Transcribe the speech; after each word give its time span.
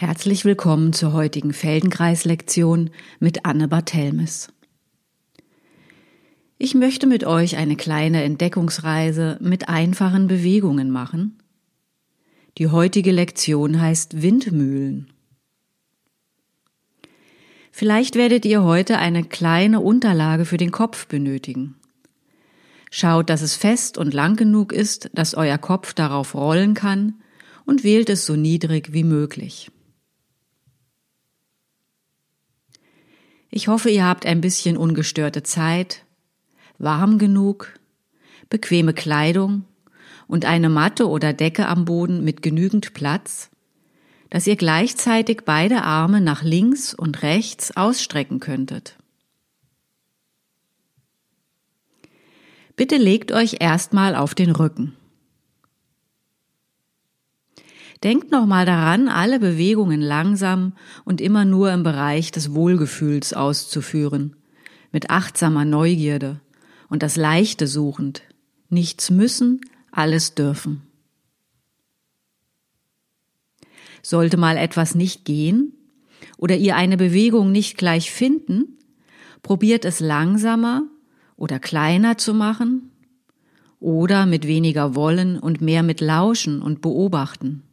Herzlich 0.00 0.44
willkommen 0.44 0.92
zur 0.92 1.12
heutigen 1.12 1.52
Feldenkreis-Lektion 1.52 2.90
mit 3.18 3.44
Anne 3.44 3.66
Barthelmes. 3.66 4.52
Ich 6.56 6.76
möchte 6.76 7.08
mit 7.08 7.24
euch 7.24 7.56
eine 7.56 7.74
kleine 7.74 8.22
Entdeckungsreise 8.22 9.38
mit 9.40 9.68
einfachen 9.68 10.28
Bewegungen 10.28 10.92
machen. 10.92 11.42
Die 12.58 12.68
heutige 12.68 13.10
Lektion 13.10 13.80
heißt 13.80 14.22
Windmühlen. 14.22 15.10
Vielleicht 17.72 18.14
werdet 18.14 18.44
ihr 18.44 18.62
heute 18.62 18.98
eine 18.98 19.24
kleine 19.24 19.80
Unterlage 19.80 20.44
für 20.44 20.58
den 20.58 20.70
Kopf 20.70 21.08
benötigen. 21.08 21.74
Schaut, 22.92 23.28
dass 23.30 23.42
es 23.42 23.56
fest 23.56 23.98
und 23.98 24.14
lang 24.14 24.36
genug 24.36 24.72
ist, 24.72 25.10
dass 25.12 25.34
euer 25.34 25.58
Kopf 25.58 25.92
darauf 25.92 26.36
rollen 26.36 26.74
kann 26.74 27.14
und 27.64 27.82
wählt 27.82 28.08
es 28.10 28.26
so 28.26 28.36
niedrig 28.36 28.92
wie 28.92 29.02
möglich. 29.02 29.72
Ich 33.50 33.68
hoffe, 33.68 33.90
ihr 33.90 34.04
habt 34.04 34.26
ein 34.26 34.40
bisschen 34.40 34.76
ungestörte 34.76 35.42
Zeit, 35.42 36.04
warm 36.78 37.18
genug, 37.18 37.72
bequeme 38.50 38.92
Kleidung 38.92 39.64
und 40.26 40.44
eine 40.44 40.68
Matte 40.68 41.08
oder 41.08 41.32
Decke 41.32 41.66
am 41.66 41.84
Boden 41.86 42.22
mit 42.24 42.42
genügend 42.42 42.92
Platz, 42.92 43.50
dass 44.30 44.46
ihr 44.46 44.56
gleichzeitig 44.56 45.42
beide 45.46 45.82
Arme 45.82 46.20
nach 46.20 46.42
links 46.42 46.92
und 46.92 47.22
rechts 47.22 47.74
ausstrecken 47.76 48.40
könntet. 48.40 48.96
Bitte 52.76 52.96
legt 52.96 53.32
euch 53.32 53.56
erstmal 53.60 54.14
auf 54.14 54.34
den 54.34 54.50
Rücken. 54.50 54.97
Denkt 58.04 58.30
nochmal 58.30 58.64
daran, 58.64 59.08
alle 59.08 59.40
Bewegungen 59.40 60.00
langsam 60.00 60.74
und 61.04 61.20
immer 61.20 61.44
nur 61.44 61.72
im 61.72 61.82
Bereich 61.82 62.30
des 62.30 62.54
Wohlgefühls 62.54 63.32
auszuführen, 63.32 64.36
mit 64.92 65.10
achtsamer 65.10 65.64
Neugierde 65.64 66.40
und 66.88 67.02
das 67.02 67.16
Leichte 67.16 67.66
suchend. 67.66 68.22
Nichts 68.68 69.10
müssen, 69.10 69.60
alles 69.90 70.34
dürfen. 70.34 70.82
Sollte 74.02 74.36
mal 74.36 74.56
etwas 74.56 74.94
nicht 74.94 75.24
gehen 75.24 75.72
oder 76.36 76.56
ihr 76.56 76.76
eine 76.76 76.96
Bewegung 76.96 77.50
nicht 77.50 77.76
gleich 77.76 78.12
finden, 78.12 78.78
probiert 79.42 79.84
es 79.84 79.98
langsamer 79.98 80.84
oder 81.36 81.58
kleiner 81.58 82.16
zu 82.16 82.32
machen 82.32 82.92
oder 83.80 84.24
mit 84.24 84.46
weniger 84.46 84.94
Wollen 84.94 85.38
und 85.38 85.60
mehr 85.60 85.82
mit 85.82 86.00
Lauschen 86.00 86.62
und 86.62 86.80
Beobachten. 86.80 87.64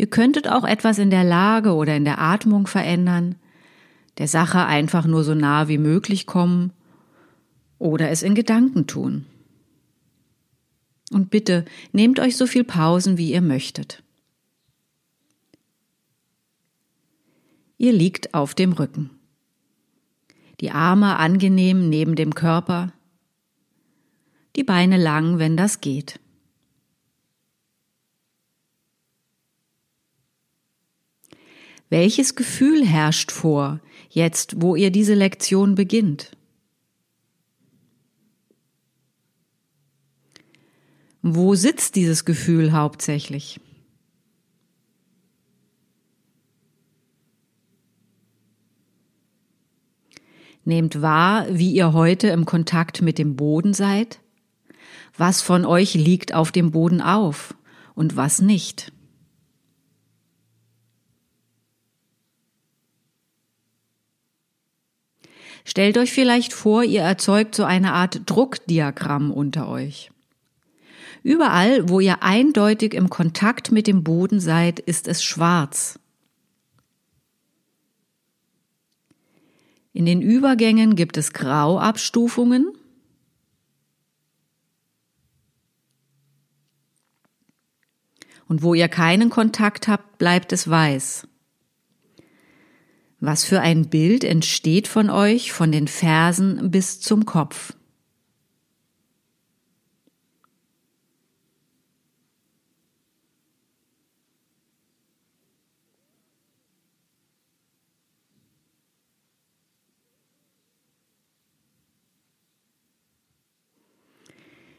Ihr 0.00 0.06
könntet 0.06 0.48
auch 0.48 0.64
etwas 0.64 0.98
in 0.98 1.10
der 1.10 1.24
Lage 1.24 1.74
oder 1.74 1.94
in 1.94 2.06
der 2.06 2.22
Atmung 2.22 2.66
verändern, 2.66 3.34
der 4.16 4.28
Sache 4.28 4.64
einfach 4.64 5.04
nur 5.06 5.24
so 5.24 5.34
nah 5.34 5.68
wie 5.68 5.76
möglich 5.76 6.24
kommen 6.24 6.72
oder 7.78 8.08
es 8.08 8.22
in 8.22 8.34
Gedanken 8.34 8.86
tun. 8.86 9.26
Und 11.12 11.28
bitte 11.28 11.66
nehmt 11.92 12.18
euch 12.18 12.38
so 12.38 12.46
viel 12.46 12.64
Pausen, 12.64 13.18
wie 13.18 13.30
ihr 13.30 13.42
möchtet. 13.42 14.02
Ihr 17.76 17.92
liegt 17.92 18.32
auf 18.32 18.54
dem 18.54 18.72
Rücken. 18.72 19.10
Die 20.62 20.70
Arme 20.70 21.18
angenehm 21.18 21.90
neben 21.90 22.16
dem 22.16 22.34
Körper, 22.34 22.94
die 24.56 24.64
Beine 24.64 24.96
lang, 24.96 25.38
wenn 25.38 25.58
das 25.58 25.82
geht. 25.82 26.20
Welches 31.90 32.36
Gefühl 32.36 32.86
herrscht 32.86 33.32
vor, 33.32 33.80
jetzt 34.08 34.62
wo 34.62 34.76
ihr 34.76 34.92
diese 34.92 35.14
Lektion 35.14 35.74
beginnt? 35.74 36.36
Wo 41.20 41.56
sitzt 41.56 41.96
dieses 41.96 42.24
Gefühl 42.24 42.72
hauptsächlich? 42.72 43.60
Nehmt 50.64 51.02
wahr, 51.02 51.46
wie 51.50 51.72
ihr 51.72 51.92
heute 51.92 52.28
im 52.28 52.44
Kontakt 52.44 53.02
mit 53.02 53.18
dem 53.18 53.34
Boden 53.34 53.74
seid. 53.74 54.20
Was 55.16 55.42
von 55.42 55.66
euch 55.66 55.94
liegt 55.94 56.34
auf 56.34 56.52
dem 56.52 56.70
Boden 56.70 57.00
auf 57.00 57.56
und 57.96 58.14
was 58.14 58.40
nicht? 58.40 58.92
Stellt 65.70 65.96
euch 65.98 66.10
vielleicht 66.10 66.52
vor, 66.52 66.82
ihr 66.82 67.02
erzeugt 67.02 67.54
so 67.54 67.62
eine 67.62 67.92
Art 67.92 68.22
Druckdiagramm 68.26 69.30
unter 69.30 69.68
euch. 69.68 70.10
Überall, 71.22 71.88
wo 71.88 72.00
ihr 72.00 72.24
eindeutig 72.24 72.92
im 72.92 73.08
Kontakt 73.08 73.70
mit 73.70 73.86
dem 73.86 74.02
Boden 74.02 74.40
seid, 74.40 74.80
ist 74.80 75.06
es 75.06 75.22
schwarz. 75.22 76.00
In 79.92 80.06
den 80.06 80.20
Übergängen 80.22 80.96
gibt 80.96 81.16
es 81.16 81.32
Grauabstufungen. 81.32 82.72
Und 88.48 88.64
wo 88.64 88.74
ihr 88.74 88.88
keinen 88.88 89.30
Kontakt 89.30 89.86
habt, 89.86 90.18
bleibt 90.18 90.52
es 90.52 90.68
weiß. 90.68 91.28
Was 93.20 93.44
für 93.44 93.60
ein 93.60 93.90
Bild 93.90 94.24
entsteht 94.24 94.88
von 94.88 95.10
euch 95.10 95.52
von 95.52 95.70
den 95.70 95.88
Fersen 95.88 96.70
bis 96.70 97.00
zum 97.00 97.26
Kopf? 97.26 97.74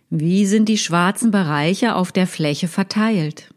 Wie 0.10 0.46
sind 0.46 0.68
die 0.68 0.80
schwarzen 0.80 1.32
Bereiche 1.32 1.96
auf 1.96 2.12
der 2.12 2.28
Fläche 2.28 2.68
verteilt? 2.68 3.54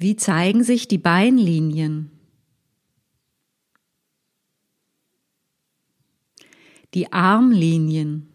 Wie 0.00 0.14
zeigen 0.14 0.62
sich 0.62 0.86
die 0.86 0.98
Beinlinien? 0.98 2.12
Die 6.94 7.12
Armlinien. 7.12 8.32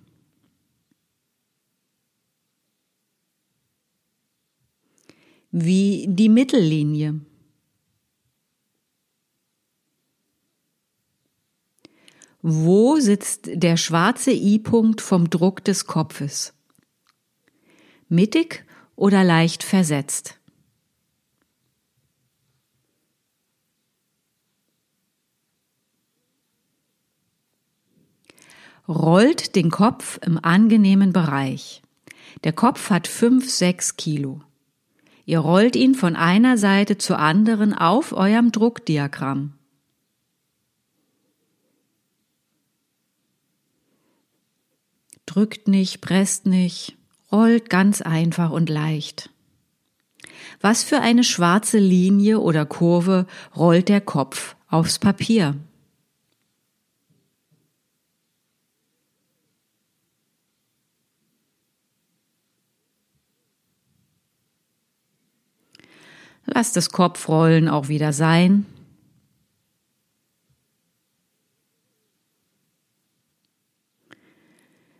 Wie 5.52 6.06
die 6.09 6.28
Mittellinie. 6.28 7.22
Wo 12.41 12.97
sitzt 13.00 13.50
der 13.53 13.78
schwarze 13.78 14.31
I-Punkt 14.31 15.00
vom 15.00 15.29
Druck 15.29 15.63
des 15.63 15.85
Kopfes? 15.85 16.53
Mittig 18.09 18.66
oder 18.97 19.23
leicht 19.23 19.64
versetzt? 19.64 20.42
Rollt 28.88 29.56
den 29.56 29.72
Kopf 29.72 30.20
im 30.26 30.40
angenehmen 30.44 31.14
Bereich. 31.14 31.82
Der 32.44 32.53
Kopf 32.53 32.90
hat 32.90 33.08
fünf, 33.08 33.50
sechs 33.50 33.96
Kilo. 33.96 34.41
Ihr 35.26 35.40
rollt 35.40 35.76
ihn 35.76 35.96
von 35.96 36.16
einer 36.16 36.58
Seite 36.58 36.97
zur 36.97 37.20
anderen 37.20 37.74
auf 37.74 38.12
eurem 38.12 38.52
Druckdiagramm. 38.52 39.53
Drückt 45.26 45.68
nicht, 45.70 46.02
presst 46.02 46.46
nicht, 46.46 46.97
rollt 47.32 47.70
ganz 47.70 48.02
einfach 48.02 48.52
und 48.52 48.70
leicht. 48.70 49.29
Was 50.59 50.84
für 50.84 51.00
eine 51.00 51.24
schwarze 51.24 51.79
Linie 51.79 52.40
oder 52.40 52.66
Kurve 52.66 53.26
rollt 53.56 53.88
der 53.88 54.02
Kopf 54.02 54.56
aufs 54.68 55.00
Papier? 55.00 55.56
Lass 66.45 66.73
das 66.73 66.91
Kopfrollen 66.91 67.67
auch 67.69 67.87
wieder 67.87 68.13
sein. 68.13 68.66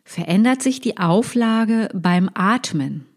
Verändert 0.04 0.62
sich 0.62 0.80
die 0.80 0.98
Auflage 0.98 1.90
beim 1.94 2.30
Atmen? 2.34 3.08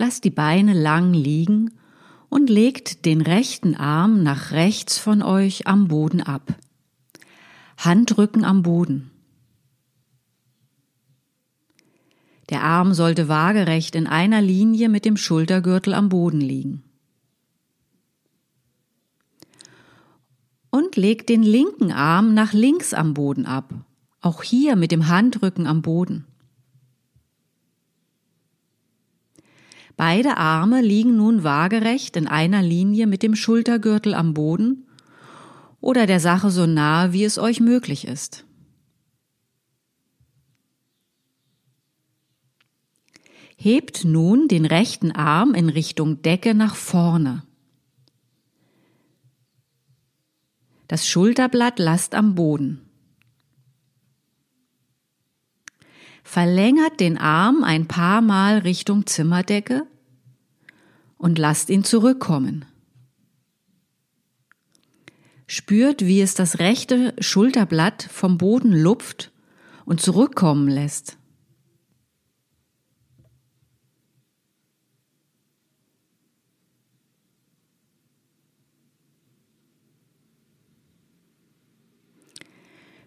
Lasst 0.00 0.24
die 0.24 0.30
Beine 0.30 0.72
lang 0.72 1.12
liegen 1.12 1.74
und 2.30 2.48
legt 2.48 3.04
den 3.04 3.20
rechten 3.20 3.74
Arm 3.76 4.22
nach 4.22 4.50
rechts 4.50 4.96
von 4.96 5.20
euch 5.20 5.66
am 5.66 5.88
Boden 5.88 6.22
ab. 6.22 6.54
Handrücken 7.76 8.42
am 8.42 8.62
Boden. 8.62 9.10
Der 12.48 12.62
Arm 12.62 12.94
sollte 12.94 13.28
waagerecht 13.28 13.94
in 13.94 14.06
einer 14.06 14.40
Linie 14.40 14.88
mit 14.88 15.04
dem 15.04 15.18
Schultergürtel 15.18 15.92
am 15.92 16.08
Boden 16.08 16.40
liegen. 16.40 16.82
Und 20.70 20.96
legt 20.96 21.28
den 21.28 21.42
linken 21.42 21.92
Arm 21.92 22.32
nach 22.32 22.54
links 22.54 22.94
am 22.94 23.12
Boden 23.12 23.44
ab, 23.44 23.74
auch 24.22 24.42
hier 24.42 24.76
mit 24.76 24.92
dem 24.92 25.08
Handrücken 25.08 25.66
am 25.66 25.82
Boden. 25.82 26.24
Beide 30.00 30.38
Arme 30.38 30.80
liegen 30.80 31.18
nun 31.18 31.44
waagerecht 31.44 32.16
in 32.16 32.26
einer 32.26 32.62
Linie 32.62 33.06
mit 33.06 33.22
dem 33.22 33.34
Schultergürtel 33.34 34.14
am 34.14 34.32
Boden 34.32 34.86
oder 35.82 36.06
der 36.06 36.20
Sache 36.20 36.50
so 36.50 36.64
nahe, 36.64 37.12
wie 37.12 37.22
es 37.22 37.36
euch 37.36 37.60
möglich 37.60 38.06
ist. 38.06 38.46
Hebt 43.58 44.06
nun 44.06 44.48
den 44.48 44.64
rechten 44.64 45.12
Arm 45.12 45.52
in 45.52 45.68
Richtung 45.68 46.22
Decke 46.22 46.54
nach 46.54 46.76
vorne. 46.76 47.42
Das 50.88 51.06
Schulterblatt 51.06 51.78
lasst 51.78 52.14
am 52.14 52.34
Boden. 52.34 52.88
Verlängert 56.24 57.00
den 57.00 57.18
Arm 57.18 57.64
ein 57.64 57.86
paar 57.86 58.22
Mal 58.22 58.60
Richtung 58.60 59.04
Zimmerdecke 59.04 59.86
und 61.20 61.38
lasst 61.38 61.68
ihn 61.68 61.84
zurückkommen. 61.84 62.64
Spürt, 65.46 66.06
wie 66.06 66.22
es 66.22 66.34
das 66.34 66.58
rechte 66.58 67.14
Schulterblatt 67.20 68.08
vom 68.10 68.38
Boden 68.38 68.72
lupft 68.72 69.30
und 69.84 70.00
zurückkommen 70.00 70.66
lässt. 70.68 71.18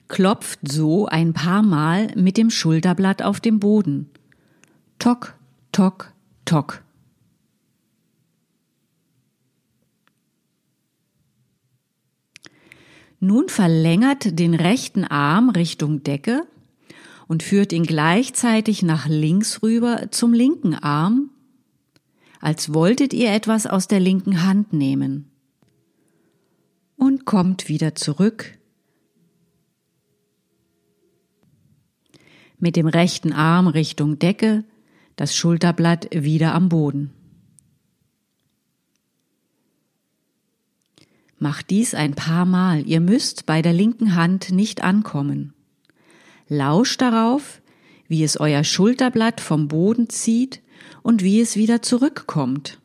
klopft 0.10 0.60
so 0.62 1.07
ein 1.07 1.33
paar 1.33 1.63
Mal 1.63 2.12
mit 2.15 2.38
dem 2.38 2.51
Schulterblatt 2.51 3.24
auf 3.24 3.39
dem 3.39 3.60
Boden. 3.60 4.12
Tock, 5.00 5.33
tock, 5.71 6.13
tock. 6.45 6.83
Nun 13.24 13.48
verlängert 13.48 14.38
den 14.38 14.54
rechten 14.54 15.06
Arm 15.06 15.50
Richtung 15.50 16.04
Decke 16.04 16.46
und 17.25 17.42
führt 17.42 17.72
ihn 17.72 17.86
gleichzeitig 17.86 18.84
nach 18.84 19.08
links 19.08 19.64
rüber 19.64 20.12
zum 20.12 20.34
linken 20.34 20.75
Arm, 20.75 21.30
als 22.42 22.74
wolltet 22.74 23.14
ihr 23.14 23.31
etwas 23.31 23.66
aus 23.66 23.88
der 23.88 24.02
linken 24.02 24.44
Hand 24.44 24.74
nehmen. 24.74 25.31
Und 26.98 27.24
kommt 27.24 27.70
wieder 27.70 27.96
zurück 27.96 28.60
mit 32.60 32.75
dem 32.75 32.88
rechten 32.88 33.31
Arm 33.31 33.68
Richtung 33.68 34.20
Decke, 34.20 34.66
das 35.16 35.34
Schulterblatt 35.34 36.10
wieder 36.12 36.54
am 36.54 36.68
Boden. 36.68 37.14
Macht 41.44 41.72
dies 41.72 41.94
ein 41.94 42.13
paar 42.13 42.45
Mal, 42.45 42.88
ihr 42.88 43.01
müsst 43.01 43.45
bei 43.45 43.62
der 43.62 43.74
linken 43.74 44.16
Hand 44.16 44.51
nicht 44.51 44.81
ankommen. 44.81 45.54
Lauscht 46.48 47.01
darauf, 47.01 47.62
wie 48.07 48.24
es 48.24 48.40
euer 48.40 48.63
Schulterblatt 48.63 49.42
vom 49.42 49.68
Boden 49.68 50.07
zieht 50.07 50.62
und 51.01 51.22
wie 51.22 51.42
es 51.42 51.57
wieder 51.57 51.81
zurückkommt. 51.81 52.80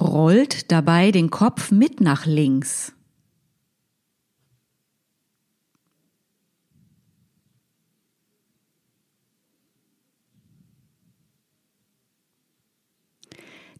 rollt 0.00 0.70
dabei 0.70 1.10
den 1.10 1.28
Kopf 1.28 1.72
mit 1.72 2.00
nach 2.00 2.24
links. 2.24 2.92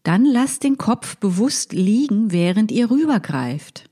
Dann 0.09 0.25
lasst 0.25 0.63
den 0.63 0.79
Kopf 0.79 1.17
bewusst 1.17 1.71
liegen, 1.71 2.31
während 2.31 2.71
ihr 2.71 2.89
rübergreift. 2.89 3.87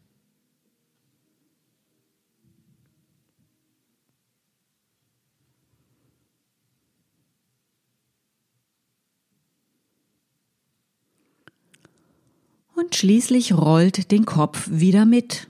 und 12.73 12.95
schließlich 12.95 13.53
rollt 13.53 14.11
den 14.11 14.25
Kopf 14.25 14.69
wieder 14.71 15.05
mit. 15.05 15.47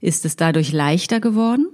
Ist 0.00 0.24
es 0.24 0.36
dadurch 0.36 0.70
leichter 0.70 1.18
geworden? 1.18 1.66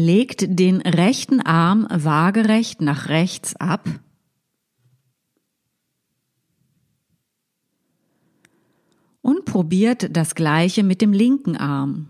Legt 0.00 0.46
den 0.48 0.80
rechten 0.80 1.40
Arm 1.40 1.84
waagerecht 1.90 2.80
nach 2.80 3.08
rechts 3.08 3.56
ab 3.56 3.88
und 9.22 9.44
probiert 9.44 10.16
das 10.16 10.36
gleiche 10.36 10.84
mit 10.84 11.02
dem 11.02 11.12
linken 11.12 11.56
Arm. 11.56 12.06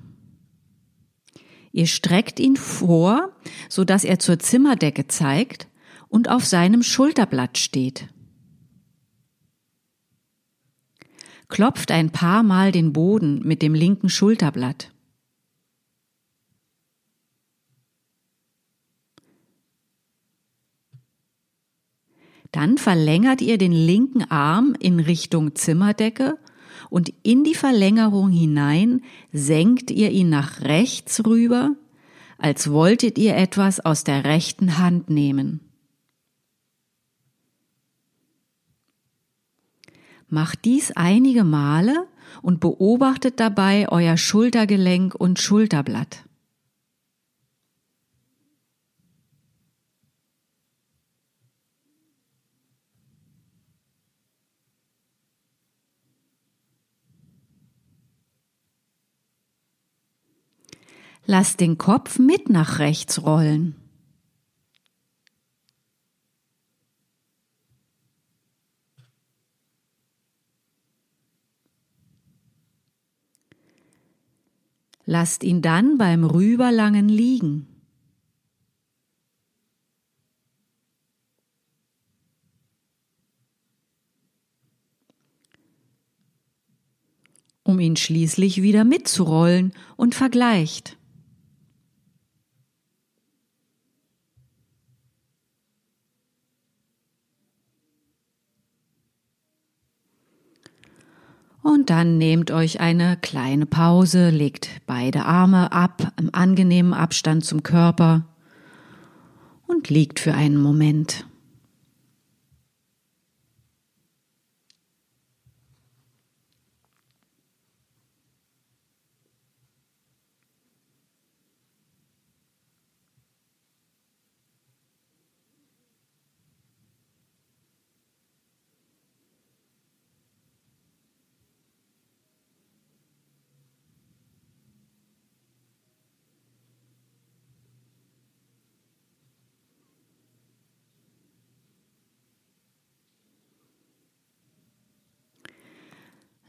Ihr 1.72 1.86
streckt 1.86 2.38
ihn 2.40 2.56
vor, 2.56 3.32
so 3.70 3.84
dass 3.84 4.04
er 4.04 4.18
zur 4.18 4.38
Zimmerdecke 4.38 5.06
zeigt 5.06 5.66
und 6.08 6.28
auf 6.28 6.44
seinem 6.44 6.82
Schulterblatt 6.82 7.56
steht. 7.56 8.08
Klopft 11.48 11.90
ein 11.90 12.10
paar 12.10 12.42
Mal 12.42 12.70
den 12.70 12.92
Boden 12.92 13.40
mit 13.46 13.62
dem 13.62 13.72
linken 13.72 14.10
Schulterblatt. 14.10 14.92
Dann 22.52 22.78
verlängert 22.78 23.42
ihr 23.42 23.58
den 23.58 23.72
linken 23.72 24.22
Arm 24.30 24.74
in 24.78 25.00
Richtung 25.00 25.54
Zimmerdecke 25.54 26.38
und 26.90 27.12
in 27.22 27.44
die 27.44 27.54
Verlängerung 27.54 28.30
hinein 28.30 29.02
senkt 29.32 29.90
ihr 29.90 30.10
ihn 30.10 30.30
nach 30.30 30.62
rechts 30.62 31.24
rüber, 31.26 31.74
als 32.38 32.70
wolltet 32.70 33.18
ihr 33.18 33.36
etwas 33.36 33.80
aus 33.80 34.04
der 34.04 34.24
rechten 34.24 34.78
Hand 34.78 35.10
nehmen. 35.10 35.60
Macht 40.28 40.64
dies 40.64 40.92
einige 40.92 41.42
Male 41.44 42.06
und 42.42 42.60
beobachtet 42.60 43.40
dabei 43.40 43.88
euer 43.88 44.16
Schultergelenk 44.16 45.14
und 45.14 45.38
Schulterblatt. 45.38 46.27
Lass 61.30 61.58
den 61.58 61.76
Kopf 61.76 62.18
mit 62.18 62.48
nach 62.48 62.78
rechts 62.78 63.22
rollen. 63.22 63.76
Lasst 75.04 75.44
ihn 75.44 75.60
dann 75.60 75.98
beim 75.98 76.24
Rüberlangen 76.24 77.10
liegen. 77.10 77.68
um 87.64 87.80
ihn 87.80 87.96
schließlich 87.96 88.62
wieder 88.62 88.82
mitzurollen 88.84 89.74
und 89.98 90.14
vergleicht. 90.14 90.96
Und 101.68 101.90
dann 101.90 102.16
nehmt 102.16 102.50
euch 102.50 102.80
eine 102.80 103.18
kleine 103.20 103.66
Pause, 103.66 104.30
legt 104.30 104.70
beide 104.86 105.26
Arme 105.26 105.70
ab 105.70 106.12
im 106.18 106.30
angenehmen 106.34 106.94
Abstand 106.94 107.44
zum 107.44 107.62
Körper 107.62 108.24
und 109.66 109.90
liegt 109.90 110.18
für 110.18 110.32
einen 110.32 110.56
Moment. 110.56 111.27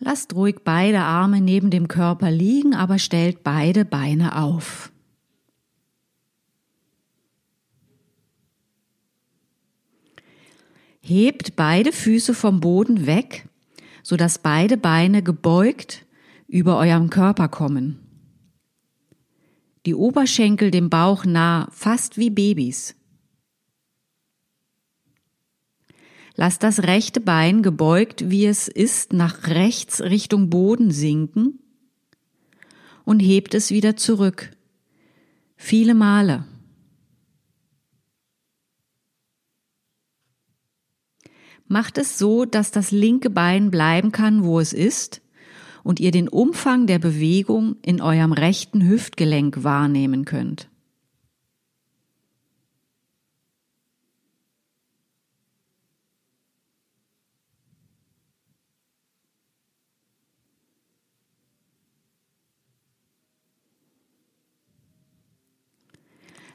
Lasst 0.09 0.33
ruhig 0.33 0.61
beide 0.63 1.01
Arme 1.01 1.39
neben 1.39 1.69
dem 1.69 1.87
Körper 1.87 2.31
liegen, 2.31 2.73
aber 2.73 2.97
stellt 2.97 3.43
beide 3.43 3.85
Beine 3.85 4.41
auf. 4.41 4.91
Hebt 10.99 11.55
beide 11.55 11.91
Füße 11.91 12.33
vom 12.33 12.59
Boden 12.59 13.05
weg, 13.05 13.47
sodass 14.01 14.39
beide 14.39 14.77
Beine 14.77 15.21
gebeugt 15.21 16.07
über 16.47 16.79
eurem 16.79 17.11
Körper 17.11 17.47
kommen. 17.47 17.99
Die 19.85 19.93
Oberschenkel 19.93 20.71
dem 20.71 20.89
Bauch 20.89 21.23
nah, 21.23 21.67
fast 21.69 22.17
wie 22.17 22.31
Babys. 22.31 22.95
Lass 26.41 26.57
das 26.57 26.83
rechte 26.83 27.19
Bein 27.19 27.63
gebeugt, 27.63 28.29
wie 28.29 28.45
es 28.45 28.69
ist, 28.69 29.11
nach 29.11 29.47
rechts 29.47 29.99
Richtung 29.99 30.49
Boden 30.49 30.89
sinken 30.89 31.59
und 33.03 33.19
hebt 33.19 33.53
es 33.53 33.71
wieder 33.71 33.97
zurück. 33.97 34.49
Viele 35.57 35.93
Male. 35.93 36.45
Macht 41.67 41.97
es 41.97 42.17
so, 42.17 42.45
dass 42.45 42.71
das 42.71 42.91
linke 42.91 43.29
Bein 43.29 43.69
bleiben 43.69 44.13
kann, 44.13 44.45
wo 44.45 44.61
es 44.61 44.71
ist 44.71 45.21
und 45.83 45.99
ihr 45.99 46.11
den 46.11 46.29
Umfang 46.29 46.87
der 46.87 46.99
Bewegung 46.99 47.75
in 47.81 47.99
eurem 47.99 48.31
rechten 48.31 48.87
Hüftgelenk 48.87 49.65
wahrnehmen 49.65 50.23
könnt. 50.23 50.69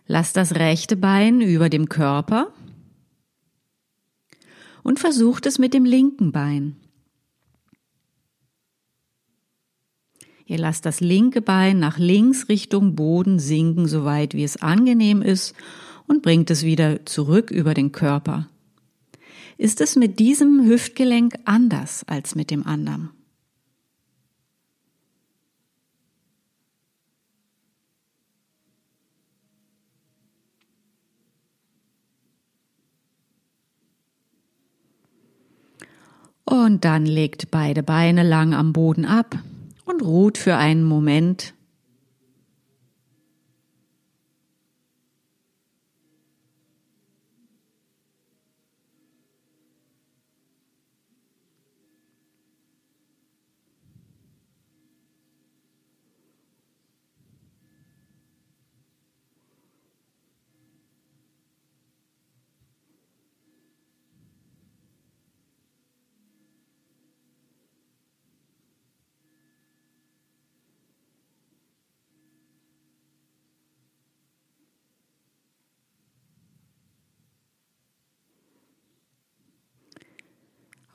Lass 0.06 0.32
das 0.32 0.54
rechte 0.54 0.96
Bein 0.96 1.40
über 1.40 1.70
dem 1.70 1.88
Körper 1.88 2.52
und 4.82 4.99
versucht 4.99 5.46
es 5.46 5.58
mit 5.58 5.73
dem 5.73 5.84
linken 5.87 6.30
Bein. 6.30 6.76
Ihr 10.46 10.58
lasst 10.58 10.84
das 10.84 11.00
linke 11.00 11.40
Bein 11.40 11.78
nach 11.78 11.99
links 11.99 12.50
Richtung 12.50 12.94
Boden 12.94 13.38
sinken, 13.38 13.88
soweit 13.88 14.34
wie 14.34 14.44
es 14.44 14.61
angenehm 14.61 15.23
ist, 15.23 15.54
und 16.06 16.20
bringt 16.23 16.50
es 16.50 16.64
wieder 16.64 17.06
zurück 17.06 17.50
über 17.50 17.73
den 17.73 17.90
Körper. 17.90 18.50
Ist 19.56 19.80
es 19.80 19.96
mit 19.96 20.18
diesem 20.18 20.66
Hüftgelenk 20.66 21.38
anders 21.46 22.04
als 22.06 22.34
mit 22.34 22.50
dem 22.50 22.66
anderen? 22.66 23.11
Und 36.44 36.84
dann 36.84 37.06
legt 37.06 37.50
beide 37.50 37.82
Beine 37.82 38.22
lang 38.22 38.54
am 38.54 38.72
Boden 38.72 39.04
ab 39.04 39.38
und 39.84 40.02
ruht 40.02 40.38
für 40.38 40.56
einen 40.56 40.84
Moment 40.84 41.54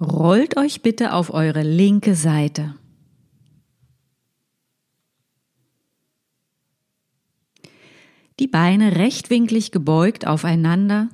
Rollt 0.01 0.55
euch 0.55 0.81
bitte 0.81 1.13
auf 1.13 1.33
eure 1.33 1.61
linke 1.61 2.15
Seite. 2.15 2.75
Die 8.39 8.47
Beine 8.47 8.95
rechtwinklig 8.95 9.71
gebeugt 9.71 10.25
aufeinander. 10.25 11.09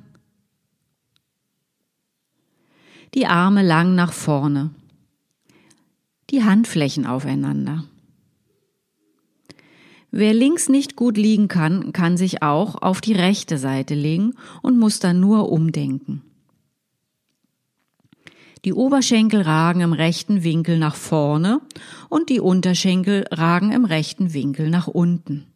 Die 3.14 3.26
Arme 3.26 3.64
lang 3.64 3.96
nach 3.96 4.12
vorne. 4.12 4.70
Die 6.30 6.44
Handflächen 6.44 7.06
aufeinander. 7.06 7.84
Wer 10.12 10.32
links 10.32 10.68
nicht 10.68 10.94
gut 10.94 11.16
liegen 11.16 11.48
kann, 11.48 11.92
kann 11.92 12.16
sich 12.16 12.44
auch 12.44 12.80
auf 12.80 13.00
die 13.00 13.14
rechte 13.14 13.58
Seite 13.58 13.94
legen 13.94 14.34
und 14.62 14.78
muss 14.78 15.00
dann 15.00 15.18
nur 15.18 15.50
umdenken. 15.50 16.22
Die 18.66 18.74
Oberschenkel 18.74 19.42
ragen 19.42 19.80
im 19.80 19.92
rechten 19.92 20.42
Winkel 20.42 20.76
nach 20.76 20.96
vorne 20.96 21.60
und 22.08 22.30
die 22.30 22.40
Unterschenkel 22.40 23.24
ragen 23.30 23.70
im 23.70 23.84
rechten 23.84 24.32
Winkel 24.34 24.70
nach 24.70 24.88
unten. 24.88 25.46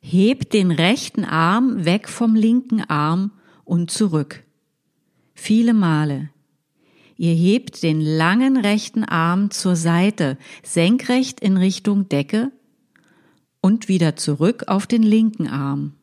Hebt 0.00 0.52
den 0.52 0.70
rechten 0.70 1.24
Arm 1.24 1.86
weg 1.86 2.10
vom 2.10 2.34
linken 2.34 2.82
Arm 2.82 3.32
und 3.64 3.90
zurück. 3.90 4.44
Viele 5.32 5.72
Male. 5.72 6.28
Ihr 7.16 7.32
hebt 7.32 7.82
den 7.82 8.02
langen 8.02 8.58
rechten 8.58 9.04
Arm 9.04 9.50
zur 9.50 9.74
Seite, 9.74 10.36
senkrecht 10.62 11.40
in 11.40 11.56
Richtung 11.56 12.10
Decke 12.10 12.52
und 13.62 13.88
wieder 13.88 14.16
zurück 14.16 14.64
auf 14.66 14.86
den 14.86 15.02
linken 15.02 15.48
Arm. 15.48 15.94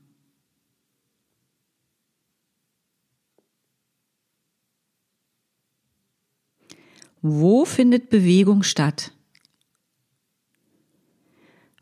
Wo 7.27 7.65
findet 7.65 8.12
Bewegung 8.12 8.62
statt? 8.62 9.12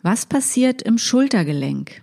Was 0.02 0.26
passiert 0.26 0.82
im 0.82 0.98
Schultergelenk? 0.98 2.02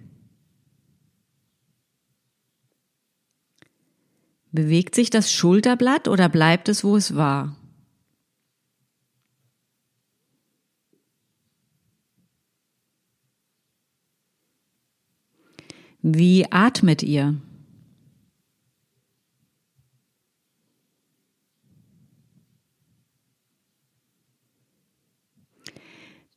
Bewegt 4.53 4.95
sich 4.95 5.09
das 5.09 5.33
Schulterblatt 5.33 6.07
oder 6.07 6.29
bleibt 6.29 6.69
es, 6.69 6.85
wo 6.85 6.97
es 6.97 7.17
war? 7.17 7.57
Wie 16.03 16.45
atmet 16.53 17.03
ihr? 17.03 17.41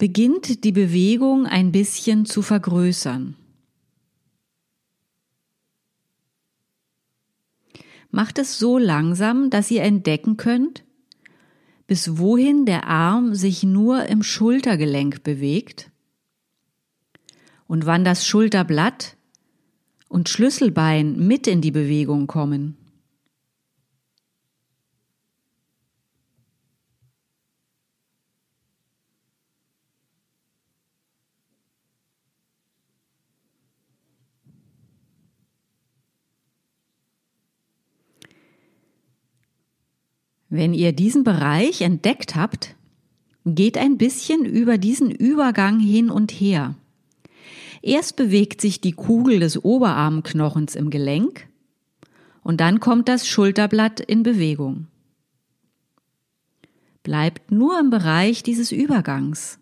Beginnt 0.04 0.66
die 0.66 0.74
Bewegung 0.74 1.46
ein 1.46 1.72
bisschen 1.72 2.26
zu 2.26 2.42
vergrößern. 2.42 3.38
Macht 8.12 8.38
es 8.38 8.60
so 8.60 8.78
langsam, 8.78 9.50
dass 9.50 9.72
ihr 9.72 9.82
entdecken 9.84 10.36
könnt, 10.36 10.84
bis 11.88 12.18
wohin 12.18 12.66
der 12.66 12.86
Arm 12.86 13.34
sich 13.34 13.64
nur 13.64 14.08
im 14.08 14.24
Schultergelenk 14.24 15.24
bewegt 15.24 15.90
und 17.68 17.86
wann 17.86 18.04
das 18.04 18.28
Schulterblatt 18.28 19.16
und 20.10 20.28
Schlüsselbein 20.28 21.16
mit 21.16 21.48
in 21.48 21.62
die 21.62 21.72
Bewegung 21.72 22.28
kommen. 22.28 22.76
Wenn 40.56 40.76
ihr 40.76 40.94
diesen 40.94 41.24
Bereich 41.24 41.82
entdeckt 41.82 42.36
habt, 42.36 42.76
geht 43.44 43.76
ein 43.76 43.98
bisschen 43.98 44.46
über 44.46 44.78
diesen 44.78 45.10
Übergang 45.10 45.80
hin 45.80 46.12
und 46.12 46.32
her. 46.32 46.76
Erst 47.82 48.18
bewegt 48.18 48.62
sich 48.62 48.80
die 48.80 48.92
Kugel 48.92 49.40
des 49.40 49.66
Oberarmknochens 49.66 50.76
im 50.76 50.92
Gelenk 50.92 51.48
und 52.44 52.62
dann 52.62 52.80
kommt 52.80 53.10
das 53.10 53.28
Schulterblatt 53.28 54.00
in 54.00 54.22
Bewegung. 54.22 54.86
Bleibt 57.02 57.52
nur 57.52 57.80
im 57.80 57.90
Bereich 57.90 58.44
dieses 58.44 58.72
Übergangs. 58.72 59.58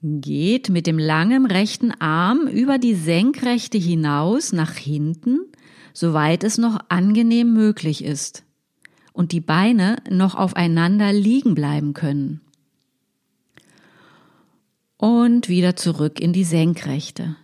Geht 0.00 0.68
mit 0.68 0.86
dem 0.86 0.98
langen 0.98 1.46
rechten 1.46 1.90
Arm 1.90 2.46
über 2.46 2.78
die 2.78 2.94
Senkrechte 2.94 3.78
hinaus 3.78 4.52
nach 4.52 4.74
hinten, 4.74 5.40
soweit 5.92 6.44
es 6.44 6.56
noch 6.56 6.78
angenehm 6.88 7.52
möglich 7.52 8.04
ist 8.04 8.44
und 9.12 9.32
die 9.32 9.40
Beine 9.40 9.96
noch 10.08 10.36
aufeinander 10.36 11.12
liegen 11.12 11.56
bleiben 11.56 11.94
können. 11.94 12.40
Und 14.96 15.48
wieder 15.48 15.74
zurück 15.74 16.20
in 16.20 16.32
die 16.32 16.44
Senkrechte. 16.44 17.36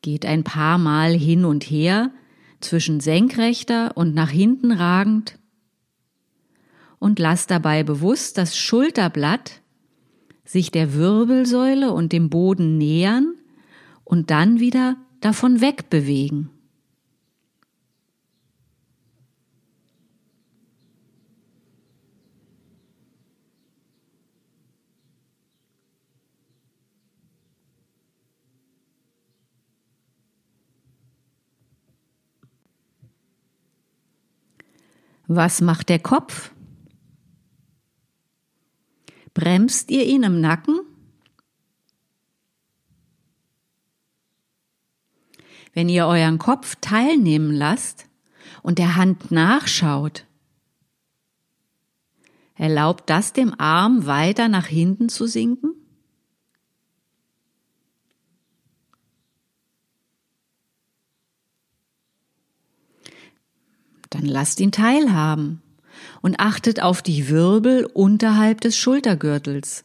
Geht 0.00 0.24
ein 0.24 0.44
paar 0.44 0.78
Mal 0.78 1.12
hin 1.12 1.44
und 1.44 1.64
her 1.64 2.10
zwischen 2.60 3.00
senkrechter 3.00 3.96
und 3.96 4.14
nach 4.14 4.30
hinten 4.30 4.72
ragend 4.72 5.38
und 6.98 7.18
lasst 7.18 7.50
dabei 7.50 7.82
bewusst 7.82 8.38
das 8.38 8.56
Schulterblatt 8.56 9.61
sich 10.52 10.70
der 10.70 10.92
Wirbelsäule 10.92 11.92
und 11.92 12.12
dem 12.12 12.28
Boden 12.28 12.76
nähern 12.76 13.34
und 14.04 14.30
dann 14.30 14.60
wieder 14.60 14.96
davon 15.20 15.62
wegbewegen. 15.62 16.50
Was 35.26 35.62
macht 35.62 35.88
der 35.88 35.98
Kopf? 35.98 36.52
Bremst 39.34 39.90
ihr 39.90 40.04
ihn 40.04 40.24
im 40.24 40.40
Nacken? 40.40 40.80
Wenn 45.72 45.88
ihr 45.88 46.06
euren 46.06 46.38
Kopf 46.38 46.76
teilnehmen 46.80 47.50
lasst 47.50 48.06
und 48.62 48.78
der 48.78 48.96
Hand 48.96 49.30
nachschaut, 49.30 50.26
erlaubt 52.56 53.08
das 53.08 53.32
dem 53.32 53.58
Arm 53.58 54.04
weiter 54.04 54.48
nach 54.48 54.66
hinten 54.66 55.08
zu 55.08 55.26
sinken? 55.26 55.74
Dann 64.10 64.26
lasst 64.26 64.60
ihn 64.60 64.72
teilhaben 64.72 65.62
und 66.22 66.40
achtet 66.40 66.80
auf 66.80 67.02
die 67.02 67.28
Wirbel 67.28 67.84
unterhalb 67.84 68.60
des 68.62 68.76
Schultergürtels. 68.76 69.84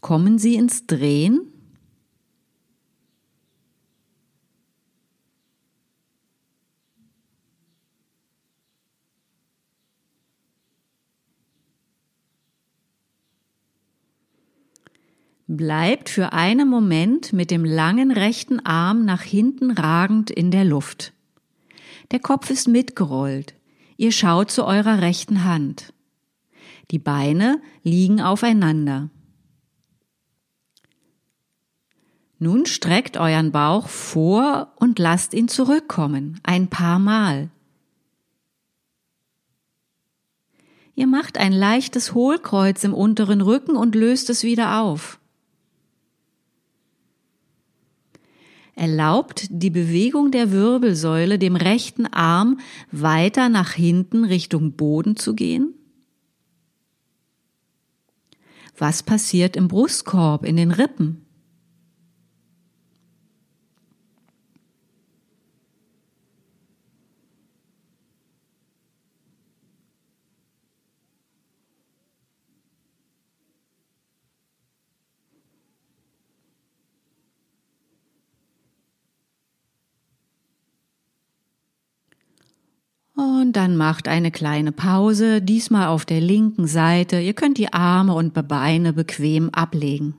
Kommen 0.00 0.38
Sie 0.38 0.54
ins 0.54 0.86
Drehen? 0.86 1.40
Bleibt 15.50 16.10
für 16.10 16.34
einen 16.34 16.68
Moment 16.68 17.32
mit 17.32 17.50
dem 17.50 17.64
langen 17.64 18.10
rechten 18.10 18.60
Arm 18.60 19.06
nach 19.06 19.22
hinten 19.22 19.70
ragend 19.70 20.30
in 20.30 20.50
der 20.50 20.64
Luft. 20.64 21.14
Der 22.10 22.20
Kopf 22.20 22.50
ist 22.50 22.68
mitgerollt. 22.68 23.57
Ihr 24.00 24.12
schaut 24.12 24.52
zu 24.52 24.64
eurer 24.64 25.02
rechten 25.02 25.42
Hand. 25.42 25.92
Die 26.92 27.00
Beine 27.00 27.60
liegen 27.82 28.20
aufeinander. 28.20 29.10
Nun 32.38 32.64
streckt 32.64 33.16
euren 33.16 33.50
Bauch 33.50 33.88
vor 33.88 34.72
und 34.76 35.00
lasst 35.00 35.34
ihn 35.34 35.48
zurückkommen, 35.48 36.38
ein 36.44 36.68
paar 36.68 37.00
Mal. 37.00 37.50
Ihr 40.94 41.08
macht 41.08 41.36
ein 41.36 41.52
leichtes 41.52 42.14
Hohlkreuz 42.14 42.84
im 42.84 42.94
unteren 42.94 43.40
Rücken 43.40 43.74
und 43.74 43.96
löst 43.96 44.30
es 44.30 44.44
wieder 44.44 44.80
auf. 44.80 45.17
Erlaubt 48.78 49.46
die 49.50 49.70
Bewegung 49.70 50.30
der 50.30 50.52
Wirbelsäule 50.52 51.38
dem 51.38 51.56
rechten 51.56 52.06
Arm 52.06 52.60
weiter 52.92 53.48
nach 53.48 53.72
hinten 53.72 54.24
Richtung 54.24 54.72
Boden 54.72 55.16
zu 55.16 55.34
gehen? 55.34 55.74
Was 58.76 59.02
passiert 59.02 59.56
im 59.56 59.66
Brustkorb, 59.66 60.44
in 60.44 60.56
den 60.56 60.70
Rippen? 60.70 61.28
Und 83.18 83.47
dann 83.58 83.76
macht 83.76 84.06
eine 84.06 84.30
kleine 84.30 84.70
Pause, 84.70 85.42
diesmal 85.42 85.88
auf 85.88 86.04
der 86.04 86.20
linken 86.20 86.68
Seite. 86.68 87.18
Ihr 87.18 87.34
könnt 87.34 87.58
die 87.58 87.72
Arme 87.72 88.14
und 88.14 88.32
Beine 88.32 88.92
bequem 88.92 89.50
ablegen. 89.50 90.14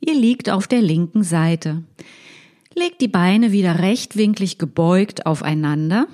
Ihr 0.00 0.14
liegt 0.14 0.48
auf 0.48 0.66
der 0.66 0.80
linken 0.80 1.22
Seite. 1.22 1.84
Legt 2.74 3.00
die 3.00 3.08
Beine 3.08 3.52
wieder 3.52 3.78
rechtwinklig 3.78 4.58
gebeugt 4.58 5.26
aufeinander. 5.26 6.06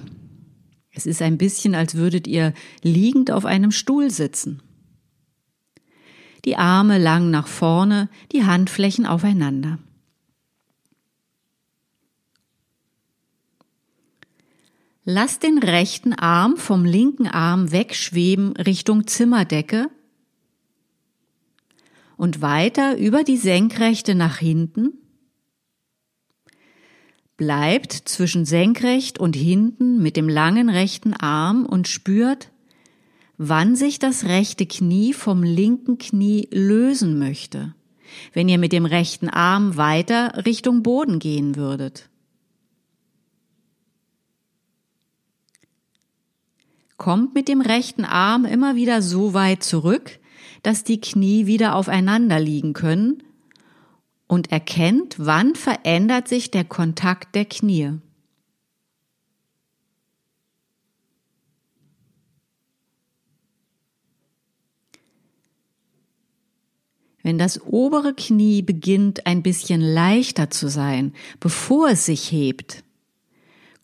Es 0.90 1.06
ist 1.06 1.22
ein 1.22 1.38
bisschen, 1.38 1.74
als 1.74 1.94
würdet 1.94 2.26
ihr 2.26 2.52
liegend 2.82 3.30
auf 3.30 3.44
einem 3.44 3.70
Stuhl 3.70 4.10
sitzen. 4.10 4.62
Die 6.44 6.56
Arme 6.56 6.98
lang 6.98 7.30
nach 7.30 7.46
vorne, 7.46 8.08
die 8.32 8.44
Handflächen 8.44 9.06
aufeinander. 9.06 9.78
Lass 15.04 15.38
den 15.38 15.58
rechten 15.58 16.14
Arm 16.14 16.56
vom 16.56 16.84
linken 16.84 17.28
Arm 17.28 17.70
wegschweben 17.70 18.56
Richtung 18.56 19.06
Zimmerdecke 19.06 19.88
und 22.16 22.42
weiter 22.42 22.96
über 22.96 23.24
die 23.24 23.36
Senkrechte 23.36 24.14
nach 24.14 24.38
hinten. 24.38 24.94
Bleibt 27.36 27.92
zwischen 27.92 28.46
senkrecht 28.46 29.18
und 29.18 29.36
hinten 29.36 30.02
mit 30.02 30.16
dem 30.16 30.28
langen 30.28 30.70
rechten 30.70 31.12
Arm 31.12 31.66
und 31.66 31.86
spürt, 31.86 32.50
wann 33.36 33.76
sich 33.76 33.98
das 33.98 34.24
rechte 34.24 34.64
Knie 34.66 35.12
vom 35.12 35.42
linken 35.42 35.98
Knie 35.98 36.48
lösen 36.50 37.18
möchte, 37.18 37.74
wenn 38.32 38.48
ihr 38.48 38.56
mit 38.56 38.72
dem 38.72 38.86
rechten 38.86 39.28
Arm 39.28 39.76
weiter 39.76 40.46
Richtung 40.46 40.82
Boden 40.82 41.18
gehen 41.18 41.56
würdet. 41.56 42.08
Kommt 46.96 47.34
mit 47.34 47.48
dem 47.48 47.60
rechten 47.60 48.06
Arm 48.06 48.46
immer 48.46 48.74
wieder 48.74 49.02
so 49.02 49.34
weit 49.34 49.62
zurück, 49.62 50.18
dass 50.66 50.82
die 50.82 51.00
Knie 51.00 51.46
wieder 51.46 51.76
aufeinander 51.76 52.40
liegen 52.40 52.72
können 52.72 53.22
und 54.26 54.50
erkennt, 54.50 55.14
wann 55.16 55.54
verändert 55.54 56.26
sich 56.26 56.50
der 56.50 56.64
Kontakt 56.64 57.36
der 57.36 57.44
Knie. 57.44 57.92
Wenn 67.22 67.38
das 67.38 67.62
obere 67.62 68.12
Knie 68.12 68.62
beginnt 68.62 69.24
ein 69.24 69.44
bisschen 69.44 69.80
leichter 69.80 70.50
zu 70.50 70.66
sein, 70.66 71.12
bevor 71.38 71.90
es 71.90 72.06
sich 72.06 72.32
hebt, 72.32 72.82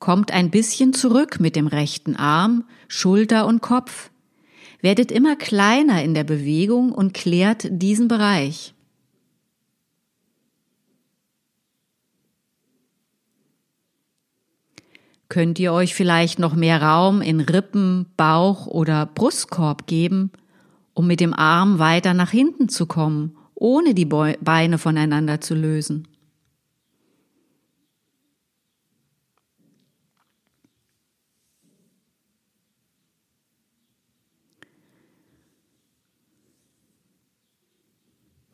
kommt 0.01 0.33
ein 0.33 0.51
bisschen 0.51 0.95
zurück 0.95 1.39
mit 1.39 1.55
dem 1.55 1.69
rechten 1.69 2.17
Arm, 2.17 2.65
Schulter 2.89 3.47
und 3.47 3.63
Kopf, 3.63 4.12
werdet 4.83 5.11
immer 5.11 5.37
kleiner 5.37 6.03
in 6.03 6.13
der 6.13 6.25
Bewegung 6.25 6.93
und 6.93 7.15
klärt 7.15 7.67
diesen 7.71 8.09
Bereich. 8.09 8.75
Könnt 15.29 15.59
ihr 15.59 15.73
euch 15.73 15.95
vielleicht 15.95 16.39
noch 16.39 16.55
mehr 16.55 16.83
Raum 16.83 17.23
in 17.23 17.41
Rippen, 17.41 18.05
Bauch 18.19 18.67
oder 18.67 19.07
Brustkorb 19.07 19.87
geben, 19.87 20.31
um 20.93 21.07
mit 21.07 21.21
dem 21.21 21.33
Arm 21.33 21.79
weiter 21.79 22.13
nach 22.13 22.31
hinten 22.31 22.69
zu 22.69 22.85
kommen, 22.85 23.35
ohne 23.55 23.95
die 23.95 24.05
Beine 24.05 24.77
voneinander 24.77 25.41
zu 25.41 25.55
lösen? 25.55 26.07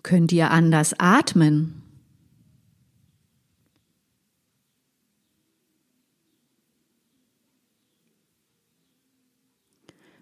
Könnt 0.09 0.33
ihr 0.33 0.51
anders 0.51 0.95
atmen? 0.99 1.83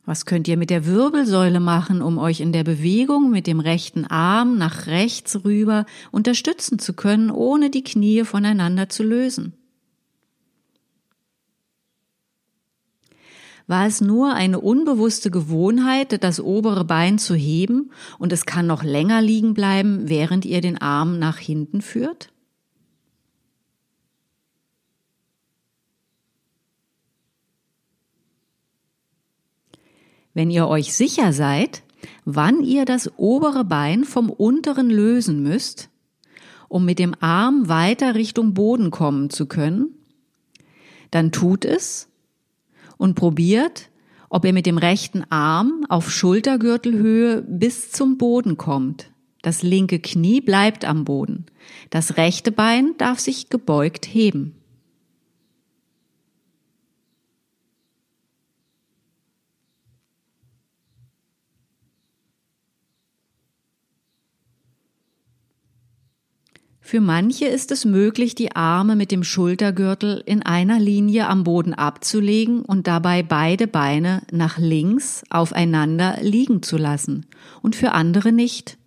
Was 0.04 0.26
könnt 0.26 0.48
ihr 0.48 0.56
mit 0.56 0.70
der 0.70 0.86
Wirbelsäule 0.86 1.60
machen, 1.60 2.02
um 2.02 2.18
euch 2.18 2.40
in 2.40 2.50
der 2.50 2.64
Bewegung 2.64 3.30
mit 3.30 3.46
dem 3.46 3.60
rechten 3.60 4.04
Arm 4.04 4.58
nach 4.58 4.88
rechts 4.88 5.44
rüber 5.44 5.86
unterstützen 6.10 6.80
zu 6.80 6.92
können, 6.92 7.30
ohne 7.30 7.70
die 7.70 7.84
Knie 7.84 8.24
voneinander 8.24 8.88
zu 8.88 9.04
lösen? 9.04 9.52
War 13.66 13.86
es 13.86 14.00
nur 14.00 14.32
eine 14.32 14.60
unbewusste 14.60 15.30
Gewohnheit, 15.30 16.22
das 16.22 16.38
obere 16.40 16.84
Bein 16.84 17.18
zu 17.18 17.34
heben 17.34 17.90
und 18.18 18.32
es 18.32 18.46
kann 18.46 18.66
noch 18.66 18.84
länger 18.84 19.20
liegen 19.20 19.54
bleiben, 19.54 20.08
während 20.08 20.44
ihr 20.44 20.60
den 20.60 20.78
Arm 20.78 21.18
nach 21.18 21.38
hinten 21.38 21.80
führt? 21.80 22.32
Wenn 30.32 30.50
ihr 30.50 30.68
euch 30.68 30.94
sicher 30.94 31.32
seid, 31.32 31.82
wann 32.24 32.62
ihr 32.62 32.84
das 32.84 33.10
obere 33.16 33.64
Bein 33.64 34.04
vom 34.04 34.30
unteren 34.30 34.90
lösen 34.90 35.42
müsst, 35.42 35.88
um 36.68 36.84
mit 36.84 36.98
dem 36.98 37.14
Arm 37.20 37.68
weiter 37.68 38.14
Richtung 38.14 38.54
Boden 38.54 38.90
kommen 38.90 39.30
zu 39.30 39.46
können, 39.46 39.94
dann 41.10 41.32
tut 41.32 41.64
es 41.64 42.08
und 42.96 43.14
probiert, 43.14 43.90
ob 44.28 44.44
ihr 44.44 44.52
mit 44.52 44.66
dem 44.66 44.78
rechten 44.78 45.24
Arm 45.30 45.84
auf 45.88 46.10
Schultergürtelhöhe 46.10 47.42
bis 47.42 47.92
zum 47.92 48.18
Boden 48.18 48.56
kommt. 48.56 49.10
Das 49.42 49.62
linke 49.62 50.00
Knie 50.00 50.40
bleibt 50.40 50.84
am 50.84 51.04
Boden. 51.04 51.46
Das 51.90 52.16
rechte 52.16 52.50
Bein 52.50 52.94
darf 52.98 53.20
sich 53.20 53.48
gebeugt 53.48 54.06
heben. 54.06 54.56
Für 66.86 67.00
manche 67.00 67.46
ist 67.46 67.72
es 67.72 67.84
möglich, 67.84 68.36
die 68.36 68.54
Arme 68.54 68.94
mit 68.94 69.10
dem 69.10 69.24
Schultergürtel 69.24 70.22
in 70.24 70.44
einer 70.44 70.78
Linie 70.78 71.26
am 71.26 71.42
Boden 71.42 71.74
abzulegen 71.74 72.64
und 72.64 72.86
dabei 72.86 73.24
beide 73.24 73.66
Beine 73.66 74.22
nach 74.30 74.56
links 74.56 75.24
aufeinander 75.28 76.18
liegen 76.20 76.62
zu 76.62 76.76
lassen 76.76 77.26
und 77.60 77.74
für 77.74 77.90
andere 77.90 78.30
nicht. 78.30 78.78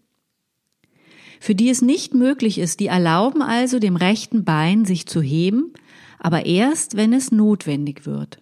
Für 1.41 1.55
die 1.55 1.69
es 1.69 1.81
nicht 1.81 2.13
möglich 2.13 2.57
ist, 2.57 2.79
die 2.79 2.87
erlauben 2.87 3.41
also 3.41 3.79
dem 3.79 3.97
rechten 3.97 4.45
Bein 4.45 4.85
sich 4.85 5.05
zu 5.05 5.21
heben, 5.21 5.73
aber 6.19 6.45
erst, 6.45 6.95
wenn 6.95 7.11
es 7.11 7.33
notwendig 7.33 8.05
wird. 8.05 8.41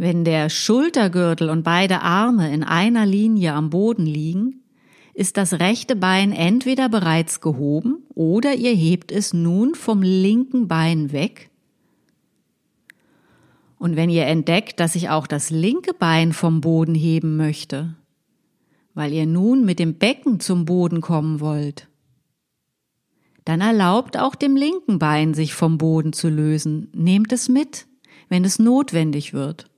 Wenn 0.00 0.24
der 0.24 0.48
Schultergürtel 0.48 1.50
und 1.50 1.64
beide 1.64 2.02
Arme 2.02 2.54
in 2.54 2.62
einer 2.62 3.04
Linie 3.04 3.52
am 3.54 3.68
Boden 3.68 4.06
liegen, 4.06 4.62
ist 5.12 5.36
das 5.36 5.54
rechte 5.54 5.96
Bein 5.96 6.30
entweder 6.30 6.88
bereits 6.88 7.40
gehoben 7.40 8.04
oder 8.14 8.54
ihr 8.54 8.72
hebt 8.72 9.10
es 9.10 9.34
nun 9.34 9.74
vom 9.74 10.00
linken 10.00 10.68
Bein 10.68 11.10
weg. 11.10 11.50
Und 13.76 13.96
wenn 13.96 14.08
ihr 14.08 14.26
entdeckt, 14.26 14.78
dass 14.78 14.92
sich 14.92 15.10
auch 15.10 15.26
das 15.26 15.50
linke 15.50 15.92
Bein 15.94 16.32
vom 16.32 16.60
Boden 16.60 16.94
heben 16.94 17.36
möchte, 17.36 17.96
weil 18.94 19.12
ihr 19.12 19.26
nun 19.26 19.64
mit 19.64 19.80
dem 19.80 19.94
Becken 19.94 20.38
zum 20.38 20.64
Boden 20.64 21.00
kommen 21.00 21.40
wollt, 21.40 21.88
dann 23.44 23.60
erlaubt 23.60 24.16
auch 24.16 24.36
dem 24.36 24.54
linken 24.54 25.00
Bein 25.00 25.34
sich 25.34 25.54
vom 25.54 25.76
Boden 25.76 26.12
zu 26.12 26.28
lösen. 26.28 26.88
Nehmt 26.94 27.32
es 27.32 27.48
mit, 27.48 27.88
wenn 28.28 28.44
es 28.44 28.60
notwendig 28.60 29.32
wird 29.32 29.68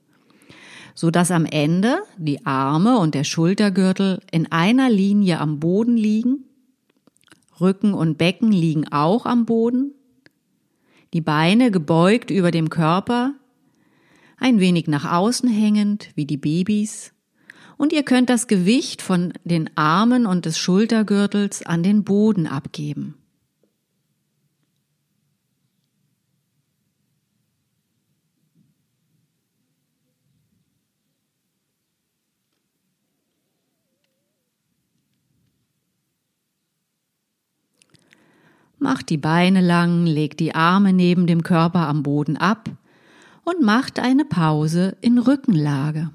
so 0.93 1.11
dass 1.11 1.31
am 1.31 1.45
Ende 1.45 2.01
die 2.17 2.45
Arme 2.45 2.99
und 2.99 3.15
der 3.15 3.23
Schultergürtel 3.23 4.21
in 4.31 4.51
einer 4.51 4.89
Linie 4.89 5.39
am 5.39 5.59
Boden 5.59 5.97
liegen. 5.97 6.45
Rücken 7.59 7.93
und 7.93 8.17
Becken 8.17 8.51
liegen 8.51 8.91
auch 8.91 9.25
am 9.25 9.45
Boden. 9.45 9.93
Die 11.13 11.21
Beine 11.21 11.71
gebeugt 11.71 12.31
über 12.31 12.51
dem 12.51 12.69
Körper, 12.69 13.33
ein 14.37 14.59
wenig 14.59 14.87
nach 14.87 15.11
außen 15.11 15.49
hängend 15.49 16.09
wie 16.15 16.25
die 16.25 16.37
Babys. 16.37 17.13
Und 17.77 17.93
ihr 17.93 18.03
könnt 18.03 18.29
das 18.29 18.47
Gewicht 18.47 19.01
von 19.01 19.33
den 19.43 19.69
Armen 19.75 20.25
und 20.25 20.45
des 20.45 20.57
Schultergürtels 20.57 21.65
an 21.65 21.83
den 21.83 22.03
Boden 22.03 22.47
abgeben. 22.47 23.15
Macht 38.81 39.09
die 39.09 39.17
Beine 39.17 39.61
lang, 39.61 40.05
legt 40.05 40.39
die 40.39 40.55
Arme 40.55 40.91
neben 40.91 41.27
dem 41.27 41.43
Körper 41.43 41.87
am 41.87 42.03
Boden 42.03 42.35
ab 42.35 42.69
und 43.43 43.61
macht 43.61 43.99
eine 43.99 44.25
Pause 44.25 44.97
in 45.01 45.19
Rückenlage. 45.19 46.09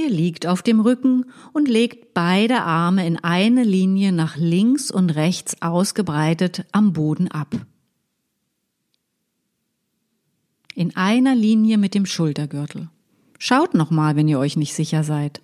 Ihr 0.00 0.08
liegt 0.08 0.46
auf 0.46 0.62
dem 0.62 0.80
Rücken 0.80 1.26
und 1.52 1.68
legt 1.68 2.14
beide 2.14 2.62
Arme 2.62 3.06
in 3.06 3.18
eine 3.18 3.64
Linie 3.64 4.12
nach 4.12 4.34
links 4.38 4.90
und 4.90 5.10
rechts 5.10 5.60
ausgebreitet 5.60 6.64
am 6.72 6.94
Boden 6.94 7.28
ab. 7.28 7.54
In 10.74 10.96
einer 10.96 11.34
Linie 11.34 11.76
mit 11.76 11.94
dem 11.94 12.06
Schultergürtel. 12.06 12.88
Schaut 13.38 13.74
nochmal, 13.74 14.16
wenn 14.16 14.26
ihr 14.26 14.38
euch 14.38 14.56
nicht 14.56 14.72
sicher 14.72 15.04
seid. 15.04 15.42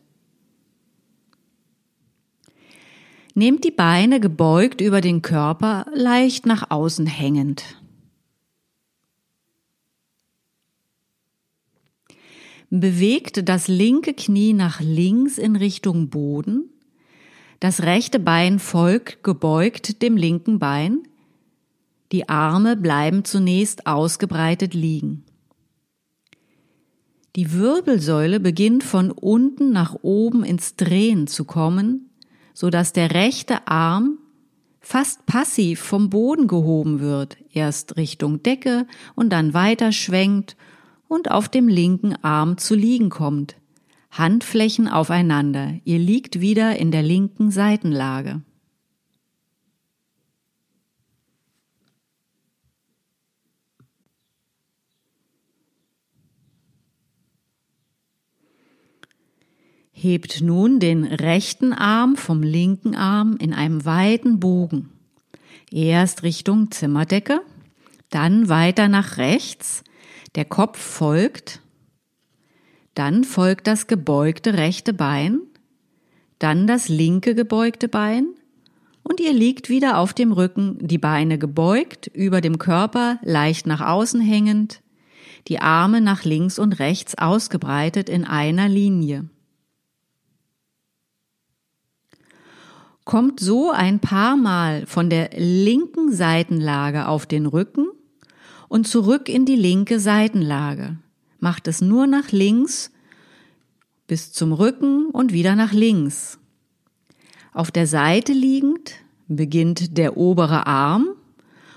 Nehmt 3.35 3.63
die 3.65 3.71
Beine 3.71 4.21
gebeugt 4.21 4.81
über 4.81 5.03
den 5.03 5.21
Körper, 5.21 5.85
leicht 5.93 6.47
nach 6.47 6.71
außen 6.71 7.05
hängend. 7.05 7.63
Bewegt 12.71 13.49
das 13.49 13.69
linke 13.69 14.13
Knie 14.13 14.53
nach 14.53 14.81
links 14.81 15.39
in 15.39 15.55
Richtung 15.55 16.09
Boden. 16.09 16.69
Das 17.61 17.83
rechte 17.83 18.19
Bein 18.19 18.59
folgt 18.59 19.23
gebeugt 19.23 20.03
dem 20.03 20.17
linken 20.17 20.59
Bein. 20.59 21.03
Die 22.13 22.29
Arme 22.29 22.77
bleiben 22.77 23.25
zunächst 23.25 23.87
ausgebreitet 23.87 24.75
liegen. 24.75 25.25
Die 27.37 27.53
Wirbelsäule 27.53 28.41
beginnt 28.41 28.83
von 28.83 29.11
unten 29.11 29.71
nach 29.71 29.97
oben 30.03 30.43
ins 30.43 30.77
Drehen 30.77 31.27
zu 31.27 31.45
kommen, 31.45 32.11
so 32.55 32.71
dass 32.71 32.93
der 32.93 33.13
rechte 33.13 33.69
Arm 33.69 34.19
fast 34.81 35.27
passiv 35.27 35.81
vom 35.81 36.11
Boden 36.11 36.49
gehoben 36.49 37.01
wird, 37.01 37.37
erst 37.53 37.97
Richtung 37.97 38.43
Decke 38.43 38.87
und 39.15 39.31
dann 39.31 39.53
weiter 39.53 39.93
schwenkt 39.93 40.57
und 41.09 41.31
auf 41.31 41.49
dem 41.49 41.69
linken 41.69 42.15
Arm 42.23 42.59
zu 42.59 42.75
liegen 42.75 43.11
kommt. 43.11 43.57
Handflächen 44.11 44.89
aufeinander. 44.89 45.75
Ihr 45.85 45.99
liegt 45.99 46.41
wieder 46.41 46.77
in 46.77 46.91
der 46.91 47.03
linken 47.03 47.51
Seitenlage. 47.51 48.43
Hebt 59.99 60.43
nun 60.43 60.79
den 60.79 61.05
rechten 61.05 61.73
Arm 61.73 62.17
vom 62.17 62.43
linken 62.43 62.95
Arm 62.95 63.37
in 63.39 63.55
einem 63.55 63.85
weiten 63.87 64.41
Bogen. 64.41 64.91
Erst 65.71 66.23
Richtung 66.23 66.71
Zimmerdecke, 66.71 67.41
dann 68.11 68.49
weiter 68.51 68.89
nach 68.89 69.17
rechts, 69.17 69.83
der 70.37 70.45
Kopf 70.45 70.79
folgt, 70.79 71.61
dann 72.95 73.25
folgt 73.25 73.67
das 73.67 73.87
gebeugte 73.87 74.55
rechte 74.55 74.93
Bein, 74.93 75.41
dann 76.39 76.67
das 76.67 76.89
linke 76.89 77.35
gebeugte 77.35 77.89
Bein 77.89 78.29
und 79.03 79.21
ihr 79.21 79.33
liegt 79.33 79.69
wieder 79.69 79.99
auf 79.99 80.13
dem 80.13 80.33
Rücken, 80.33 80.79
die 80.81 80.99
Beine 80.99 81.39
gebeugt, 81.39 82.09
über 82.09 82.41
dem 82.41 82.59
Körper 82.59 83.19
leicht 83.23 83.67
nach 83.67 83.81
außen 83.81 84.21
hängend, 84.21 84.83
die 85.49 85.61
Arme 85.61 86.01
nach 86.01 86.25
links 86.25 86.59
und 86.59 86.79
rechts 86.81 87.17
ausgebreitet 87.17 88.09
in 88.09 88.25
einer 88.25 88.69
Linie. 88.69 89.29
Kommt 93.05 93.39
so 93.39 93.71
ein 93.71 94.01
paar 94.01 94.37
Mal 94.37 94.85
von 94.87 95.09
der 95.09 95.31
linken 95.37 96.13
Seitenlage 96.13 97.07
auf 97.07 97.25
den 97.25 97.47
Rücken 97.47 97.87
und 98.69 98.87
zurück 98.87 99.29
in 99.29 99.45
die 99.45 99.57
linke 99.57 100.01
Seitenlage. 100.01 100.99
Macht 101.39 101.69
es 101.69 101.81
nur 101.81 102.07
nach 102.07 102.33
links 102.33 102.91
bis 104.07 104.33
zum 104.33 104.53
Rücken 104.53 105.07
und 105.07 105.33
wieder 105.33 105.57
nach 105.57 105.73
links. 105.73 106.39
Auf 107.53 107.71
der 107.71 107.87
Seite 107.87 108.33
liegend 108.33 108.95
beginnt 109.29 109.97
der 109.99 110.17
obere 110.17 110.67
Arm 110.67 111.09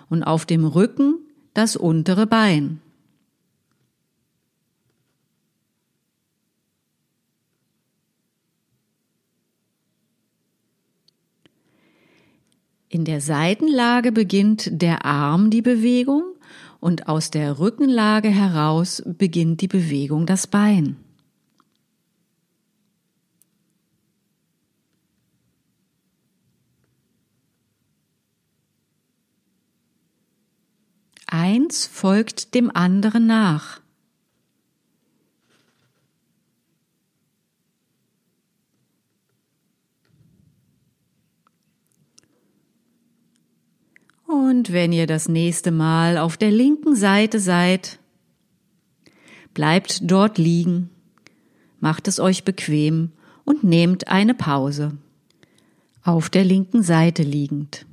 und 0.10 0.24
auf 0.24 0.46
dem 0.46 0.66
Rücken 0.66 1.16
das 1.54 1.76
untere 1.76 2.28
Bein. 2.28 2.82
In 12.92 13.06
der 13.06 13.22
Seitenlage 13.22 14.12
beginnt 14.12 14.82
der 14.82 15.06
Arm 15.06 15.52
die 15.52 15.62
Bewegung 15.62 16.24
und 16.80 17.08
aus 17.08 17.32
der 17.32 17.60
Rückenlage 17.60 18.30
heraus 18.30 19.04
beginnt 19.06 19.62
die 19.62 19.68
Bewegung 19.68 20.26
das 20.26 20.48
Bein. 20.48 20.98
Eins 31.28 31.86
folgt 31.86 32.56
dem 32.56 32.76
anderen 32.76 33.28
nach. 33.28 33.82
Und 44.60 44.74
wenn 44.74 44.92
ihr 44.92 45.08
das 45.08 45.30
nächste 45.30 45.72
Mal 45.72 46.18
auf 46.18 46.36
der 46.36 46.52
linken 46.52 46.94
Seite 46.94 47.40
seid, 47.40 47.98
bleibt 49.54 50.02
dort 50.02 50.38
liegen, 50.38 50.90
macht 51.80 52.10
es 52.10 52.20
euch 52.20 52.44
bequem 52.44 53.14
und 53.46 53.64
nehmt 53.64 54.10
eine 54.10 54.34
Pause. 54.34 54.98
Auf 56.04 56.30
der 56.30 56.44
linken 56.44 56.84
Seite 56.84 57.24
liegend. 57.24 57.86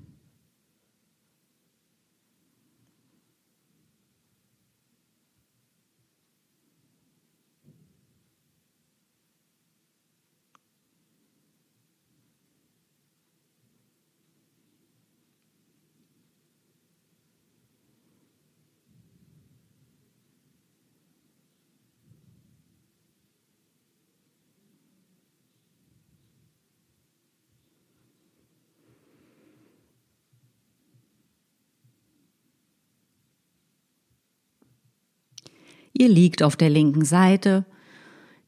Ihr 35.99 36.09
liegt 36.09 36.43
auf 36.43 36.57
der 36.57 36.69
linken 36.69 37.07
Seite, 37.07 37.65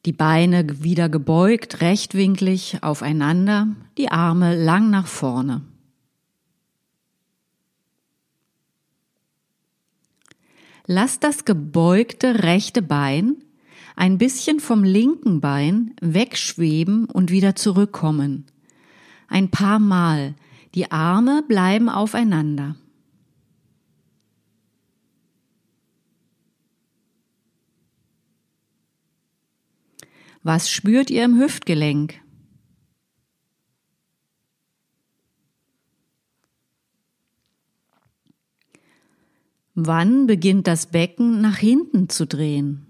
die 0.04 0.12
Beine 0.12 0.82
wieder 0.82 1.08
gebeugt, 1.08 1.80
rechtwinklig 1.80 2.82
aufeinander, 2.82 3.68
die 3.96 4.10
Arme 4.10 4.54
lang 4.54 4.90
nach 4.90 5.06
vorne. 5.06 5.62
Lasst 10.86 11.24
das 11.24 11.46
gebeugte 11.46 12.42
rechte 12.42 12.82
Bein 12.82 13.36
ein 13.96 14.18
bisschen 14.18 14.60
vom 14.60 14.84
linken 14.84 15.40
Bein 15.40 15.94
wegschweben 16.02 17.06
und 17.06 17.30
wieder 17.30 17.56
zurückkommen. 17.56 18.44
Ein 19.26 19.50
paar 19.50 19.78
Mal. 19.78 20.34
Die 20.74 20.90
Arme 20.92 21.42
bleiben 21.48 21.88
aufeinander. 21.88 22.76
Was 30.42 30.70
spürt 30.70 31.10
ihr 31.10 31.24
im 31.24 31.38
Hüftgelenk? 31.38 32.20
Wann 39.74 40.26
beginnt 40.26 40.66
das 40.66 40.86
Becken 40.86 41.40
nach 41.40 41.56
hinten 41.56 42.08
zu 42.08 42.26
drehen? 42.26 42.84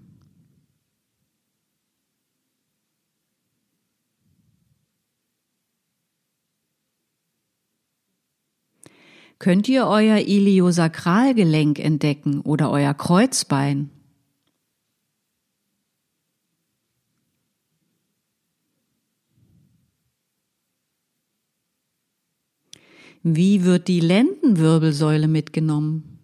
Könnt 9.37 9.69
ihr 9.69 9.85
euer 9.85 10.17
Iliosakralgelenk 10.17 11.79
entdecken 11.79 12.41
oder 12.41 12.71
euer 12.71 12.93
Kreuzbein? 12.93 13.89
Wie 23.21 23.65
wird 23.65 23.89
die 23.89 23.99
Lendenwirbelsäule 23.99 25.27
mitgenommen? 25.27 26.19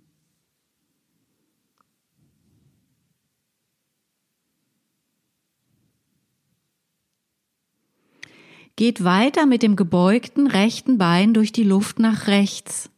Geht 8.78 9.04
weiter 9.04 9.46
mit 9.46 9.62
dem 9.64 9.76
gebeugten 9.76 10.48
rechten 10.48 10.98
Bein 10.98 11.34
durch 11.34 11.52
die 11.52 11.64
Luft 11.64 12.00
nach 12.00 12.28
rechts. 12.28 12.90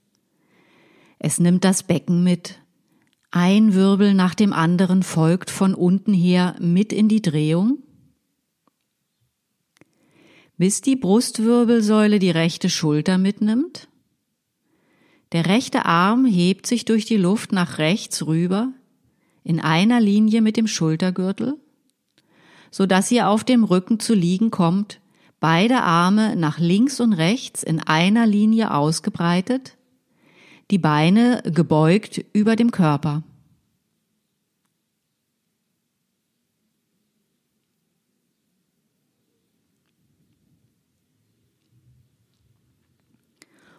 Es 1.19 1.39
nimmt 1.39 1.63
das 1.63 1.83
Becken 1.83 2.23
mit. 2.23 2.59
Ein 3.31 3.73
Wirbel 3.73 4.13
nach 4.13 4.35
dem 4.35 4.53
anderen 4.53 5.03
folgt 5.03 5.49
von 5.49 5.73
unten 5.73 6.13
her 6.13 6.55
mit 6.59 6.93
in 6.93 7.07
die 7.07 7.21
Drehung, 7.21 7.79
bis 10.57 10.81
die 10.81 10.95
Brustwirbelsäule 10.95 12.19
die 12.19 12.31
rechte 12.31 12.69
Schulter 12.69 13.17
mitnimmt. 13.17 13.87
Der 15.31 15.45
rechte 15.45 15.85
Arm 15.85 16.25
hebt 16.25 16.65
sich 16.65 16.85
durch 16.85 17.05
die 17.05 17.17
Luft 17.17 17.51
nach 17.51 17.77
rechts 17.77 18.25
rüber, 18.25 18.69
in 19.43 19.59
einer 19.59 19.99
Linie 19.99 20.41
mit 20.41 20.57
dem 20.57 20.67
Schultergürtel, 20.67 21.57
so 22.71 22.85
dass 22.85 23.11
ihr 23.11 23.29
auf 23.29 23.43
dem 23.43 23.63
Rücken 23.63 23.99
zu 23.99 24.13
liegen 24.13 24.51
kommt, 24.51 24.99
beide 25.39 25.83
Arme 25.83 26.35
nach 26.35 26.59
links 26.59 26.99
und 26.99 27.13
rechts 27.13 27.63
in 27.63 27.79
einer 27.79 28.25
Linie 28.25 28.73
ausgebreitet, 28.73 29.77
die 30.71 30.79
Beine 30.79 31.43
gebeugt 31.45 32.23
über 32.33 32.55
dem 32.55 32.71
Körper. 32.71 33.23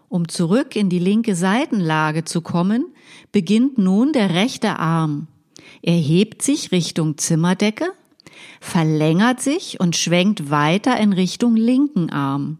Um 0.08 0.28
zurück 0.28 0.74
in 0.74 0.88
die 0.88 0.98
linke 0.98 1.34
Seitenlage 1.34 2.24
zu 2.24 2.40
kommen, 2.40 2.86
beginnt 3.30 3.78
nun 3.78 4.12
der 4.12 4.34
rechte 4.34 4.78
Arm. 4.78 5.28
Er 5.82 5.96
hebt 5.96 6.42
sich 6.42 6.72
Richtung 6.72 7.18
Zimmerdecke, 7.18 7.92
verlängert 8.60 9.40
sich 9.40 9.80
und 9.80 9.96
schwenkt 9.96 10.50
weiter 10.50 10.98
in 10.98 11.12
Richtung 11.12 11.56
linken 11.56 12.10
Arm. 12.10 12.58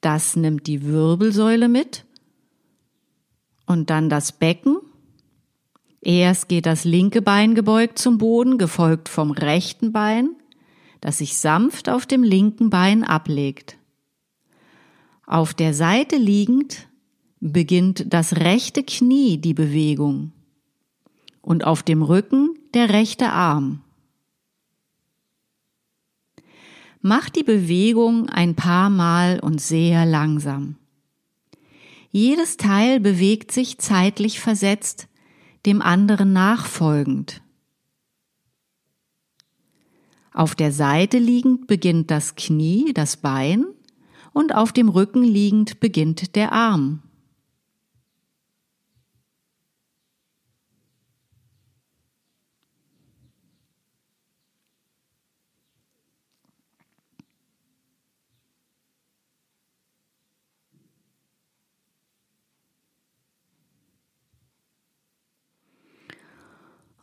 Das 0.00 0.36
nimmt 0.36 0.66
die 0.66 0.84
Wirbelsäule 0.84 1.68
mit 1.68 2.04
und 3.66 3.90
dann 3.90 4.08
das 4.08 4.32
Becken. 4.32 4.78
Erst 6.00 6.48
geht 6.48 6.66
das 6.66 6.84
linke 6.84 7.22
Bein 7.22 7.54
gebeugt 7.54 7.98
zum 7.98 8.18
Boden, 8.18 8.58
gefolgt 8.58 9.08
vom 9.08 9.30
rechten 9.30 9.92
Bein, 9.92 10.30
das 11.00 11.18
sich 11.18 11.36
sanft 11.38 11.88
auf 11.88 12.06
dem 12.06 12.22
linken 12.22 12.70
Bein 12.70 13.02
ablegt. 13.02 13.78
Auf 15.26 15.54
der 15.54 15.74
Seite 15.74 16.16
liegend 16.16 16.86
beginnt 17.40 18.12
das 18.12 18.36
rechte 18.36 18.84
Knie 18.84 19.38
die 19.38 19.54
Bewegung 19.54 20.30
und 21.42 21.64
auf 21.64 21.82
dem 21.82 22.02
Rücken 22.02 22.56
der 22.74 22.90
rechte 22.90 23.30
Arm. 23.30 23.82
Mach 27.00 27.28
die 27.28 27.42
Bewegung 27.42 28.28
ein 28.28 28.54
paar 28.54 28.88
Mal 28.88 29.40
und 29.40 29.60
sehr 29.60 30.06
langsam. 30.06 30.76
Jedes 32.12 32.56
Teil 32.56 33.00
bewegt 33.00 33.50
sich 33.50 33.78
zeitlich 33.78 34.40
versetzt, 34.40 35.08
dem 35.66 35.82
anderen 35.82 36.32
nachfolgend. 36.32 37.42
Auf 40.32 40.54
der 40.54 40.70
Seite 40.70 41.18
liegend 41.18 41.66
beginnt 41.66 42.10
das 42.10 42.36
Knie, 42.36 42.92
das 42.92 43.16
Bein, 43.16 43.66
und 44.36 44.54
auf 44.54 44.70
dem 44.70 44.90
Rücken 44.90 45.22
liegend 45.22 45.80
beginnt 45.80 46.36
der 46.36 46.52
Arm. 46.52 47.02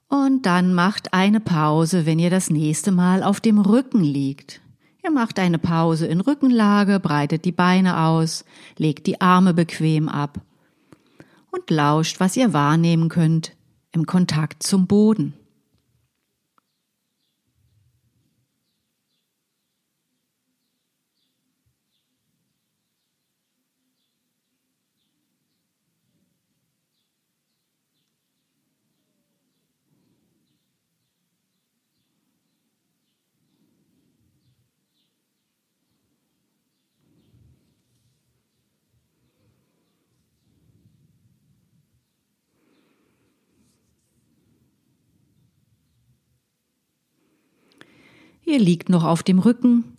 Und 0.08 0.46
dann 0.46 0.76
macht 0.76 1.15
eine 1.15 1.39
Pause, 1.39 2.06
wenn 2.06 2.19
ihr 2.19 2.30
das 2.30 2.52
nächste 2.52 2.91
Mal 2.91 3.24
auf 3.24 3.41
dem 3.41 3.58
Rücken 3.58 4.04
liegt. 4.04 4.62
Ihr 5.04 5.12
macht 5.12 5.38
eine 5.38 5.60
Pause 5.60 6.08
in 6.08 6.22
Rückenlage, 6.22 7.00
breitet 7.00 7.44
die 7.44 7.52
Beine 7.52 8.00
aus, 8.00 8.46
legt 8.78 9.06
die 9.06 9.20
Arme 9.20 9.54
bequem 9.54 10.08
ab 10.08 10.39
und 11.52 11.70
lauscht, 11.70 12.22
was 12.22 12.38
ihr 12.38 12.54
wahrnehmen 12.54 13.10
könnt 13.10 13.54
im 13.92 14.06
Kontakt 14.06 14.63
zum 14.63 14.88
Boden. 14.88 15.34
Ihr 48.45 48.60
liegt 48.60 48.89
noch 48.89 49.03
auf 49.03 49.23
dem 49.23 49.39
Rücken. 49.39 49.97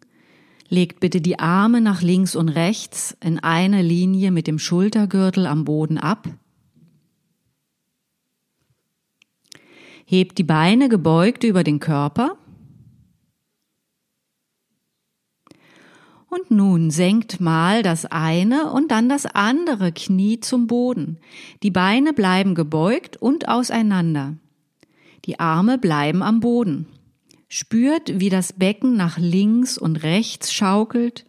Legt 0.69 1.01
bitte 1.01 1.21
die 1.21 1.39
Arme 1.39 1.81
nach 1.81 2.03
links 2.03 2.37
und 2.37 2.49
rechts 2.49 3.17
in 3.23 3.39
eine 3.39 3.83
Linie 3.83 4.31
mit 4.31 4.47
dem 4.47 4.59
Schultergürtel 4.59 5.47
am 5.47 5.65
Boden 5.65 5.99
ab. 5.99 6.29
Hebt 10.05 10.39
die 10.39 10.45
Beine 10.45 10.89
gebeugt 10.89 11.45
über 11.45 11.65
den 11.65 11.81
Körper. 11.81 12.37
Und 16.29 16.51
nun 16.51 16.91
senkt 16.91 17.41
mal 17.41 17.83
das 17.83 18.07
eine 18.07 18.73
und 18.73 18.91
dann 18.91 19.09
das 19.09 19.25
andere 19.25 19.93
Knie 19.93 20.41
zum 20.41 20.67
Boden. 20.67 21.19
Die 21.63 21.71
Beine 21.71 22.13
bleiben 22.13 22.55
gebeugt 22.55 23.17
und 23.17 23.49
auseinander. 23.49 24.37
Die 25.27 25.39
Arme 25.39 25.79
bleiben 25.79 26.23
am 26.23 26.41
Boden. 26.41 26.87
Spürt, 27.57 28.19
wie 28.19 28.31
das 28.31 28.53
Becken 28.53 28.97
nach 28.97 29.17
links 29.17 29.79
und 29.79 30.03
rechts 30.03 30.53
schaukelt 30.53 31.25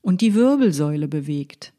und 0.00 0.20
die 0.20 0.32
Wirbelsäule 0.36 1.08
bewegt. 1.08 1.72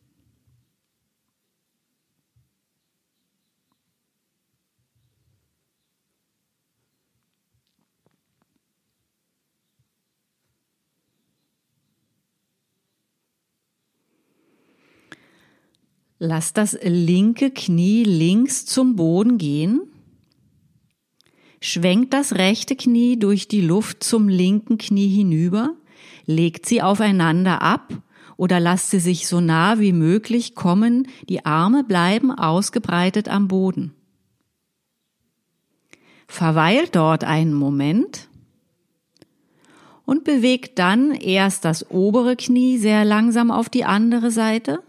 Lass 16.20 16.52
das 16.52 16.78
linke 16.84 17.52
Knie 17.52 18.04
links 18.04 18.66
zum 18.66 18.98
Boden 18.98 19.38
gehen 19.38 19.80
schwenkt 21.60 22.14
das 22.14 22.36
rechte 22.36 22.76
Knie 22.76 23.18
durch 23.18 23.48
die 23.48 23.62
Luft 23.62 24.04
zum 24.04 24.30
linken 24.30 24.78
Knie 24.78 25.10
hinüber, 25.10 25.76
legt 26.26 26.66
sie 26.66 26.82
aufeinander 26.82 27.62
ab 27.62 27.94
oder 28.36 28.60
lasst 28.60 28.92
sie 28.92 29.00
sich 29.00 29.28
so 29.28 29.42
nah 29.42 29.80
wie 29.80 29.94
möglich 29.94 30.56
kommen, 30.56 31.08
die 31.28 31.46
Arme 31.46 31.84
bleiben 31.84 32.32
ausgebreitet 32.32 33.28
am 33.28 33.48
Boden. 33.48 33.94
Verweilt 36.28 36.96
dort 36.96 37.24
einen 37.24 37.54
Moment 37.54 38.30
und 40.06 40.24
bewegt 40.24 40.78
dann 40.78 41.12
erst 41.12 41.66
das 41.66 41.90
obere 41.90 42.36
Knie 42.36 42.78
sehr 42.78 43.06
langsam 43.06 43.50
auf 43.50 43.70
die 43.70 43.86
andere 43.86 44.30
Seite 44.30 44.84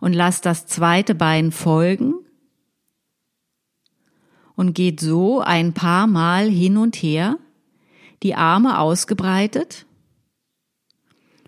und 0.00 0.12
lasst 0.12 0.46
das 0.46 0.66
zweite 0.66 1.14
Bein 1.14 1.50
folgen 1.50 2.14
und 4.56 4.74
geht 4.74 5.00
so 5.00 5.40
ein 5.40 5.72
paar 5.72 6.06
Mal 6.06 6.48
hin 6.48 6.76
und 6.76 6.96
her, 6.96 7.38
die 8.22 8.34
Arme 8.34 8.78
ausgebreitet 8.78 9.86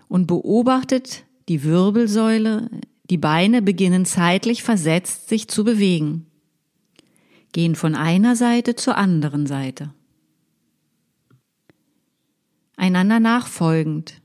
und 0.07 0.27
beobachtet 0.27 1.25
die 1.49 1.63
Wirbelsäule, 1.63 2.69
die 3.09 3.17
Beine 3.17 3.61
beginnen 3.61 4.05
zeitlich 4.05 4.63
versetzt 4.63 5.29
sich 5.29 5.47
zu 5.47 5.63
bewegen, 5.63 6.25
gehen 7.53 7.75
von 7.75 7.95
einer 7.95 8.35
Seite 8.35 8.75
zur 8.75 8.97
anderen 8.97 9.47
Seite. 9.47 9.93
Einander 12.75 13.19
nachfolgend. 13.19 14.21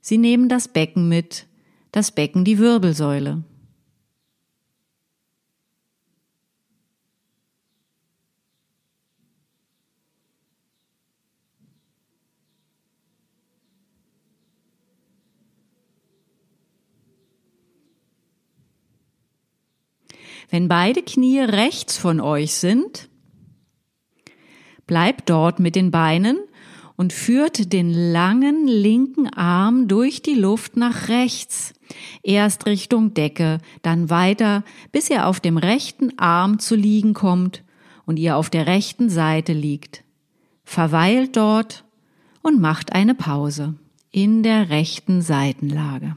Sie 0.00 0.18
nehmen 0.18 0.48
das 0.48 0.66
Becken 0.66 1.08
mit, 1.08 1.46
das 1.92 2.10
Becken 2.10 2.44
die 2.44 2.58
Wirbelsäule. 2.58 3.44
Wenn 20.50 20.68
beide 20.68 21.02
Knie 21.02 21.40
rechts 21.40 21.96
von 21.96 22.20
euch 22.20 22.54
sind, 22.54 23.08
bleibt 24.86 25.30
dort 25.30 25.58
mit 25.58 25.74
den 25.74 25.90
Beinen 25.90 26.38
und 26.96 27.12
führt 27.12 27.72
den 27.72 27.92
langen 27.92 28.66
linken 28.66 29.28
Arm 29.28 29.88
durch 29.88 30.22
die 30.22 30.34
Luft 30.34 30.76
nach 30.76 31.08
rechts, 31.08 31.72
erst 32.22 32.66
Richtung 32.66 33.14
Decke, 33.14 33.58
dann 33.82 34.10
weiter, 34.10 34.64
bis 34.92 35.10
er 35.10 35.26
auf 35.26 35.40
dem 35.40 35.56
rechten 35.56 36.18
Arm 36.18 36.58
zu 36.58 36.76
liegen 36.76 37.14
kommt 37.14 37.64
und 38.04 38.18
ihr 38.18 38.36
auf 38.36 38.50
der 38.50 38.66
rechten 38.66 39.08
Seite 39.08 39.52
liegt. 39.52 40.04
Verweilt 40.64 41.36
dort 41.36 41.84
und 42.42 42.60
macht 42.60 42.92
eine 42.92 43.14
Pause 43.14 43.74
in 44.10 44.42
der 44.42 44.68
rechten 44.68 45.22
Seitenlage. 45.22 46.16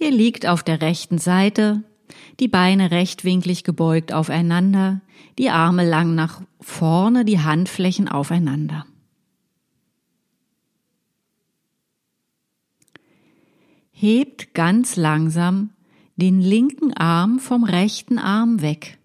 Ihr 0.00 0.10
liegt 0.10 0.46
auf 0.46 0.62
der 0.62 0.80
rechten 0.80 1.18
Seite, 1.18 1.84
die 2.40 2.48
Beine 2.48 2.90
rechtwinklig 2.90 3.64
gebeugt 3.64 4.14
aufeinander, 4.14 5.02
die 5.38 5.50
Arme 5.50 5.86
lang 5.86 6.14
nach 6.14 6.40
vorne, 6.58 7.26
die 7.26 7.40
Handflächen 7.40 8.08
aufeinander. 8.08 8.86
Hebt 13.92 14.54
ganz 14.54 14.96
langsam 14.96 15.68
den 16.16 16.40
linken 16.40 16.94
Arm 16.94 17.38
vom 17.38 17.62
rechten 17.62 18.18
Arm 18.18 18.62
weg. 18.62 18.98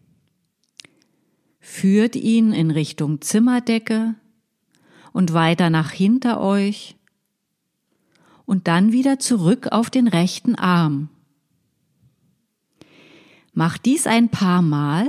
Führt 1.59 2.15
ihn 2.15 2.53
in 2.53 2.71
Richtung 2.71 3.19
Zimmerdecke 3.19 4.15
und 5.11 5.33
weiter 5.33 5.69
nach 5.69 5.91
hinter 5.91 6.39
euch 6.39 6.95
und 8.45 8.67
dann 8.67 8.91
wieder 8.91 9.19
zurück 9.19 9.67
auf 9.71 9.89
den 9.89 10.07
rechten 10.07 10.55
Arm. 10.55 11.09
Macht 13.53 13.85
dies 13.85 14.05
ein 14.05 14.29
paar 14.29 14.61
Mal, 14.61 15.07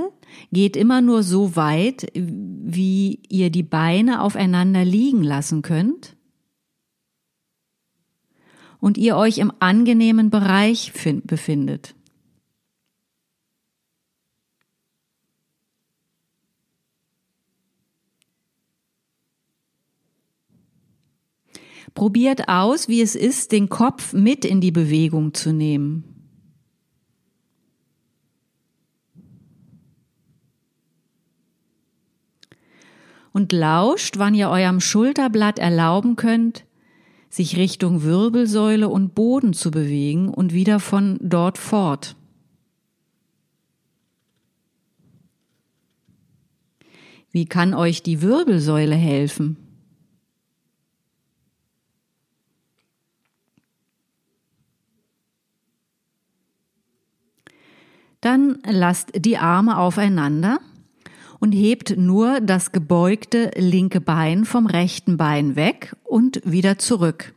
geht 0.51 0.77
immer 0.77 1.01
nur 1.01 1.23
so 1.23 1.55
weit, 1.55 2.07
wie 2.13 3.19
ihr 3.29 3.49
die 3.49 3.63
Beine 3.63 4.21
aufeinander 4.21 4.85
liegen 4.85 5.23
lassen 5.23 5.61
könnt 5.61 6.15
und 8.79 8.97
ihr 8.97 9.17
euch 9.17 9.39
im 9.39 9.51
angenehmen 9.59 10.29
Bereich 10.29 10.93
befindet. 11.23 11.96
Probiert 21.93 22.47
aus, 22.47 22.87
wie 22.87 23.01
es 23.01 23.15
ist, 23.15 23.51
den 23.51 23.69
Kopf 23.69 24.13
mit 24.13 24.45
in 24.45 24.61
die 24.61 24.71
Bewegung 24.71 25.33
zu 25.33 25.51
nehmen. 25.51 26.03
Und 33.33 33.51
lauscht, 33.51 34.17
wann 34.17 34.33
ihr 34.33 34.49
eurem 34.49 34.79
Schulterblatt 34.79 35.59
erlauben 35.59 36.15
könnt, 36.15 36.65
sich 37.29 37.57
Richtung 37.57 38.03
Wirbelsäule 38.03 38.89
und 38.89 39.13
Boden 39.13 39.53
zu 39.53 39.69
bewegen 39.69 40.29
und 40.29 40.53
wieder 40.53 40.79
von 40.79 41.19
dort 41.21 41.57
fort. 41.57 42.15
Wie 47.31 47.45
kann 47.45 47.73
euch 47.73 48.01
die 48.01 48.21
Wirbelsäule 48.21 48.95
helfen? 48.95 49.66
Dann 58.21 58.59
lasst 58.65 59.11
die 59.15 59.37
Arme 59.37 59.77
aufeinander 59.77 60.59
und 61.39 61.51
hebt 61.51 61.97
nur 61.97 62.41
das 62.41 62.71
gebeugte 62.71 63.51
linke 63.55 64.01
Bein 64.01 64.45
vom 64.45 64.65
rechten 64.65 65.17
Bein 65.17 65.55
weg 65.55 65.95
und 66.03 66.41
wieder 66.43 66.77
zurück. 66.77 67.33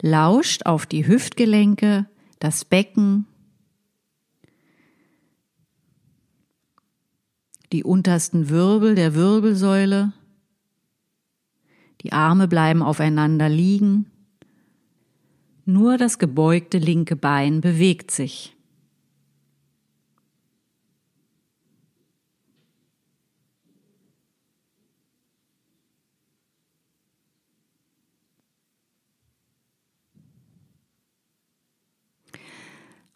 Lauscht 0.00 0.66
auf 0.66 0.86
die 0.86 1.06
Hüftgelenke, 1.06 2.06
das 2.38 2.64
Becken, 2.64 3.26
die 7.72 7.82
untersten 7.82 8.50
Wirbel 8.50 8.94
der 8.94 9.14
Wirbelsäule. 9.14 10.12
Die 12.02 12.12
Arme 12.12 12.46
bleiben 12.46 12.82
aufeinander 12.82 13.48
liegen. 13.48 14.06
Nur 15.64 15.96
das 15.96 16.18
gebeugte 16.18 16.78
linke 16.78 17.16
Bein 17.16 17.60
bewegt 17.60 18.10
sich. 18.10 18.53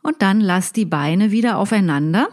Und 0.08 0.22
dann 0.22 0.40
lasst 0.40 0.76
die 0.76 0.86
Beine 0.86 1.32
wieder 1.32 1.58
aufeinander. 1.58 2.30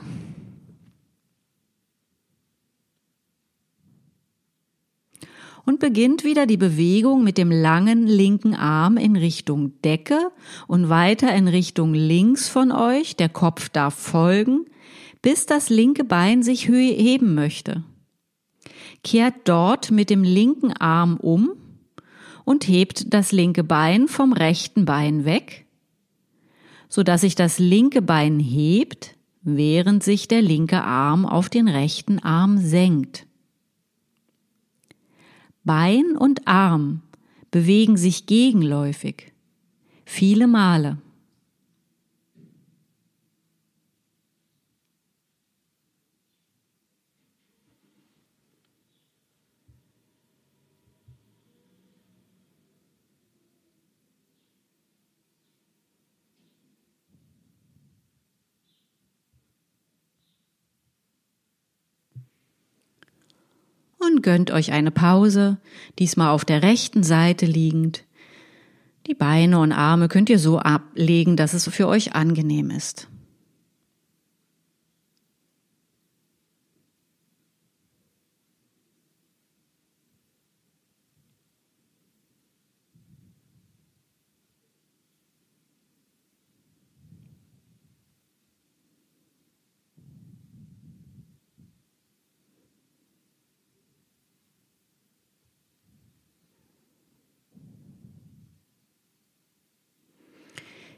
Und 5.65 5.81
beginnt 5.81 6.23
wieder 6.23 6.45
die 6.45 6.55
Bewegung 6.55 7.25
mit 7.25 7.37
dem 7.37 7.51
langen 7.51 8.07
linken 8.07 8.55
Arm 8.55 8.95
in 8.95 9.17
Richtung 9.17 9.73
Decke 9.81 10.31
und 10.67 10.87
weiter 10.87 11.35
in 11.35 11.49
Richtung 11.49 11.93
links 11.93 12.47
von 12.47 12.71
euch. 12.71 13.17
Der 13.17 13.27
Kopf 13.27 13.67
darf 13.67 13.93
folgen, 13.93 14.67
bis 15.21 15.45
das 15.45 15.69
linke 15.69 16.05
Bein 16.05 16.43
sich 16.43 16.69
heben 16.69 17.35
möchte. 17.35 17.83
Kehrt 19.03 19.35
dort 19.43 19.91
mit 19.91 20.09
dem 20.09 20.23
linken 20.23 20.71
Arm 20.71 21.17
um 21.17 21.49
und 22.45 22.69
hebt 22.69 23.13
das 23.13 23.33
linke 23.33 23.65
Bein 23.65 24.07
vom 24.07 24.31
rechten 24.31 24.85
Bein 24.85 25.25
weg 25.25 25.64
so 26.95 27.03
dass 27.03 27.21
sich 27.21 27.35
das 27.35 27.59
linke 27.59 28.01
Bein 28.01 28.39
hebt, 28.39 29.17
während 29.41 30.01
sich 30.01 30.29
der 30.29 30.41
linke 30.41 30.81
Arm 30.81 31.25
auf 31.25 31.49
den 31.49 31.67
rechten 31.67 32.19
Arm 32.19 32.57
senkt. 32.57 33.27
Bein 35.65 36.15
und 36.17 36.47
Arm 36.47 37.01
bewegen 37.51 37.97
sich 37.97 38.27
gegenläufig, 38.27 39.33
viele 40.05 40.47
Male. 40.47 40.97
Und 64.15 64.21
gönnt 64.21 64.49
euch 64.49 64.71
eine 64.71 64.91
Pause, 64.91 65.57
diesmal 65.99 66.29
auf 66.29 66.45
der 66.45 66.63
rechten 66.63 67.03
Seite 67.03 67.45
liegend. 67.45 68.05
Die 69.07 69.13
Beine 69.13 69.59
und 69.59 69.73
Arme 69.73 70.07
könnt 70.07 70.29
ihr 70.29 70.39
so 70.39 70.57
ablegen, 70.57 71.35
dass 71.35 71.53
es 71.53 71.67
für 71.67 71.87
euch 71.87 72.13
angenehm 72.13 72.71
ist. 72.71 73.09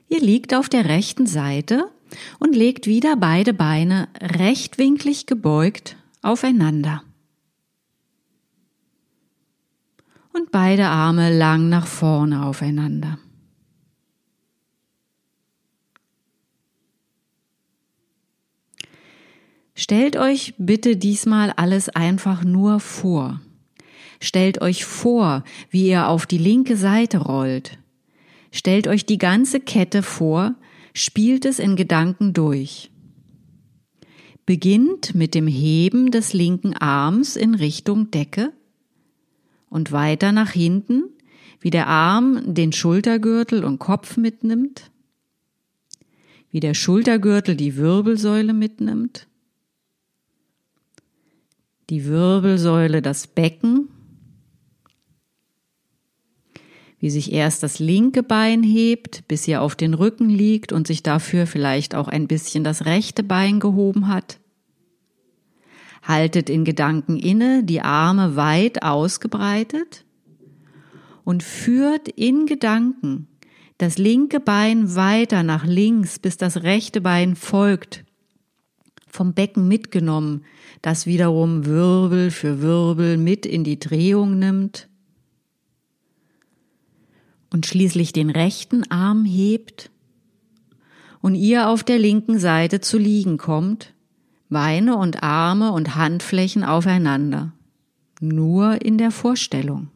Ihr 0.09 0.16
liegt 0.27 0.53
auf 0.53 0.67
der 0.67 0.89
rechten 0.89 1.25
Seite 1.25 1.89
und 2.37 2.53
legt 2.53 2.85
wieder 2.85 3.15
beide 3.15 3.53
Beine 3.53 4.09
rechtwinklig 4.19 5.25
gebeugt 5.25 5.95
aufeinander. 6.21 7.01
Und 10.33 10.51
beide 10.51 10.87
Arme 10.87 11.35
lang 11.35 11.69
nach 11.69 11.87
vorne 11.87 12.45
aufeinander. 12.45 13.17
Stellt 19.75 20.17
euch 20.17 20.55
bitte 20.57 20.97
diesmal 20.97 21.51
alles 21.51 21.87
einfach 21.87 22.43
nur 22.43 22.81
vor. 22.81 23.39
Stellt 24.19 24.61
euch 24.61 24.83
vor, 24.83 25.45
wie 25.69 25.87
ihr 25.87 26.09
auf 26.09 26.25
die 26.25 26.37
linke 26.37 26.75
Seite 26.75 27.19
rollt. 27.19 27.79
Stellt 28.51 28.87
euch 28.87 29.05
die 29.05 29.17
ganze 29.17 29.59
Kette 29.59 30.03
vor, 30.03 30.55
spielt 30.93 31.45
es 31.45 31.59
in 31.59 31.75
Gedanken 31.75 32.33
durch. 32.33 32.89
Beginnt 34.45 35.13
mit 35.13 35.35
dem 35.35 35.47
Heben 35.47 36.11
des 36.11 36.33
linken 36.33 36.73
Arms 36.73 37.35
in 37.35 37.55
Richtung 37.55 38.11
Decke 38.11 38.53
und 39.69 39.91
weiter 39.91 40.31
nach 40.31 40.51
hinten, 40.51 41.03
wie 41.59 41.69
der 41.69 41.87
Arm 41.87 42.53
den 42.53 42.71
Schultergürtel 42.71 43.63
und 43.63 43.79
Kopf 43.79 44.17
mitnimmt, 44.17 44.89
wie 46.51 46.59
der 46.59 46.73
Schultergürtel 46.73 47.55
die 47.55 47.75
Wirbelsäule 47.75 48.53
mitnimmt, 48.53 49.27
die 51.89 52.05
Wirbelsäule 52.05 53.01
das 53.01 53.27
Becken 53.27 53.89
wie 56.99 57.09
sich 57.09 57.31
erst 57.31 57.61
das 57.61 57.79
linke 57.79 58.23
Bein 58.23 58.63
hebt, 58.63 59.27
bis 59.27 59.47
ihr 59.47 59.61
auf 59.61 59.75
den 59.75 59.93
Rücken 59.93 60.29
liegt 60.29 60.71
und 60.71 60.87
sich 60.87 61.03
dafür 61.03 61.45
vielleicht 61.45 61.93
auch 61.93 62.07
ein 62.07 62.27
bisschen 62.27 62.63
das 62.63 62.85
rechte 62.85 63.23
Bein 63.23 63.59
gehoben 63.59 64.07
hat. 64.07 64.39
Haltet 66.01 66.49
in 66.49 66.63
Gedanken 66.65 67.17
inne, 67.17 67.63
die 67.63 67.81
Arme 67.81 68.35
weit 68.35 68.81
ausgebreitet. 68.81 70.05
Und 71.23 71.43
führt 71.43 72.07
in 72.07 72.45
Gedanken 72.45 73.27
das 73.77 73.97
linke 73.97 74.39
Bein 74.39 74.95
weiter 74.95 75.43
nach 75.43 75.65
links, 75.65 76.19
bis 76.19 76.37
das 76.37 76.63
rechte 76.63 77.01
Bein 77.01 77.35
folgt, 77.35 78.05
vom 79.07 79.33
Becken 79.33 79.67
mitgenommen, 79.67 80.45
das 80.81 81.05
wiederum 81.05 81.65
Wirbel 81.65 82.31
für 82.31 82.61
Wirbel 82.61 83.17
mit 83.17 83.45
in 83.45 83.65
die 83.65 83.77
Drehung 83.77 84.39
nimmt 84.39 84.87
und 87.49 87.65
schließlich 87.65 88.13
den 88.13 88.29
rechten 88.29 88.89
Arm 88.91 89.25
hebt 89.25 89.89
und 91.21 91.35
ihr 91.35 91.69
auf 91.69 91.83
der 91.83 91.99
linken 91.99 92.39
Seite 92.39 92.81
zu 92.81 92.97
liegen 92.97 93.37
kommt, 93.37 93.93
Beine 94.49 94.95
und 94.95 95.23
Arme 95.23 95.71
und 95.71 95.95
Handflächen 95.95 96.63
aufeinander, 96.63 97.51
nur 98.21 98.81
in 98.81 98.97
der 98.97 99.11
Vorstellung. 99.11 99.89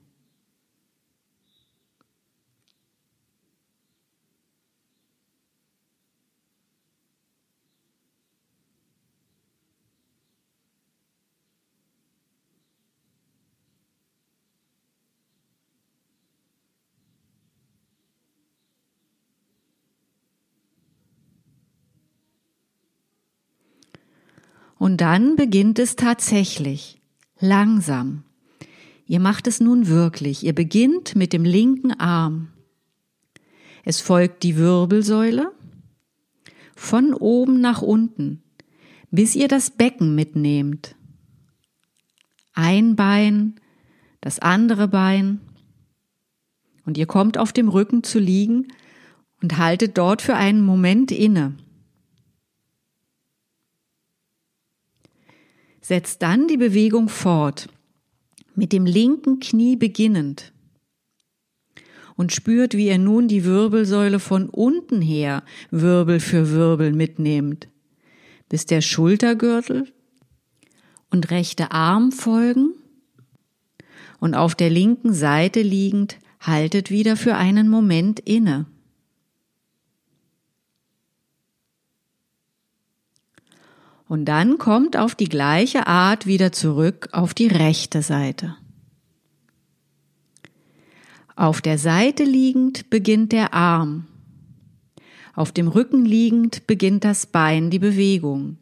Und 24.82 25.00
dann 25.00 25.36
beginnt 25.36 25.78
es 25.78 25.96
tatsächlich, 25.96 27.00
langsam. 27.40 28.24
Ihr 29.06 29.20
macht 29.20 29.46
es 29.46 29.60
nun 29.60 29.86
wirklich. 29.86 30.44
Ihr 30.44 30.56
beginnt 30.56 31.16
mit 31.16 31.34
dem 31.34 31.46
linken 31.46 31.92
Arm. 31.92 32.48
Es 33.86 34.02
folgt 34.02 34.42
die 34.42 34.58
Wirbelsäule 34.58 35.52
von 36.76 37.14
oben 37.14 37.62
nach 37.62 37.84
unten, 37.84 38.42
bis 39.12 39.36
ihr 39.36 39.48
das 39.48 39.70
Becken 39.70 40.16
mitnehmt. 40.16 40.96
Ein 42.54 42.96
Bein, 42.96 43.60
das 44.20 44.40
andere 44.40 44.88
Bein. 44.88 45.42
Und 46.88 46.98
ihr 46.98 47.06
kommt 47.06 47.38
auf 47.38 47.54
dem 47.54 47.70
Rücken 47.70 48.02
zu 48.02 48.18
liegen 48.18 48.70
und 49.44 49.60
haltet 49.60 50.00
dort 50.00 50.24
für 50.24 50.34
einen 50.36 50.66
Moment 50.66 51.12
inne. 51.12 51.56
Setzt 55.82 56.22
dann 56.22 56.48
die 56.48 56.58
Bewegung 56.58 57.10
fort, 57.10 57.68
mit 58.56 58.72
dem 58.72 58.86
linken 58.86 59.40
Knie 59.40 59.76
beginnend. 59.76 60.54
Und 62.16 62.32
spürt, 62.32 62.76
wie 62.76 62.88
ihr 62.88 63.00
nun 63.00 63.28
die 63.28 63.46
Wirbelsäule 63.46 64.20
von 64.20 64.48
unten 64.50 65.02
her 65.02 65.44
Wirbel 65.72 66.20
für 66.20 66.52
Wirbel 66.52 66.94
mitnehmt, 66.94 67.68
bis 68.48 68.66
der 68.66 68.82
Schultergürtel 68.82 69.92
und 71.10 71.32
rechte 71.32 71.72
Arm 71.72 72.12
folgen 72.12 72.74
und 74.20 74.36
auf 74.36 74.56
der 74.56 74.70
linken 74.70 75.14
Seite 75.14 75.62
liegend 75.62 76.18
haltet 76.40 76.92
wieder 76.92 77.18
für 77.18 77.36
einen 77.36 77.70
Moment 77.70 78.20
inne. 78.20 78.66
Und 84.12 84.26
dann 84.26 84.58
kommt 84.58 84.98
auf 84.98 85.16
die 85.16 85.30
gleiche 85.30 85.88
Art 85.88 86.26
wieder 86.26 86.52
zurück 86.52 87.08
auf 87.14 87.34
die 87.34 87.48
rechte 87.48 88.02
Seite. 88.02 88.58
Auf 91.38 91.62
der 91.62 91.78
Seite 91.78 92.26
liegend 92.26 92.90
beginnt 92.90 93.32
der 93.32 93.54
Arm. 93.54 94.08
Auf 95.34 95.54
dem 95.54 95.70
Rücken 95.70 96.04
liegend 96.04 96.68
beginnt 96.68 97.06
das 97.06 97.26
Bein 97.26 97.70
die 97.70 97.80
Bewegung. 97.80 98.58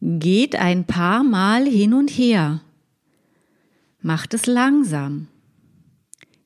Geht 0.00 0.56
ein 0.56 0.86
paar 0.86 1.22
Mal 1.22 1.66
hin 1.66 1.92
und 1.92 2.08
her 2.08 2.62
Macht 4.00 4.32
es 4.34 4.46
langsam. 4.46 5.26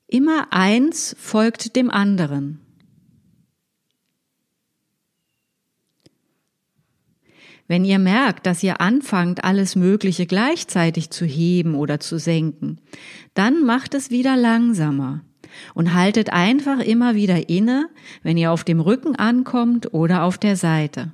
Immer 0.07 0.49
eins 0.53 1.15
folgt 1.19 1.77
dem 1.77 1.91
anderen. 1.91 2.61
Wenn 7.69 7.85
ihr 7.85 7.99
merkt, 7.99 8.47
dass 8.47 8.63
ihr 8.63 8.81
anfangt, 8.81 9.45
alles 9.45 9.77
Mögliche 9.77 10.27
gleichzeitig 10.27 11.11
zu 11.11 11.25
heben 11.25 11.75
oder 11.75 12.01
zu 12.01 12.19
senken, 12.19 12.81
dann 13.35 13.65
macht 13.65 13.95
es 13.95 14.11
wieder 14.11 14.37
langsamer 14.37 15.23
und 15.75 15.95
haltet 15.95 16.31
einfach 16.33 16.81
immer 16.81 17.15
wieder 17.15 17.49
inne, 17.49 17.89
wenn 18.23 18.37
ihr 18.37 18.51
auf 18.51 18.65
dem 18.65 18.81
Rücken 18.81 19.17
ankommt 19.17 19.95
oder 19.95 20.25
auf 20.25 20.39
der 20.39 20.57
Seite. 20.57 21.13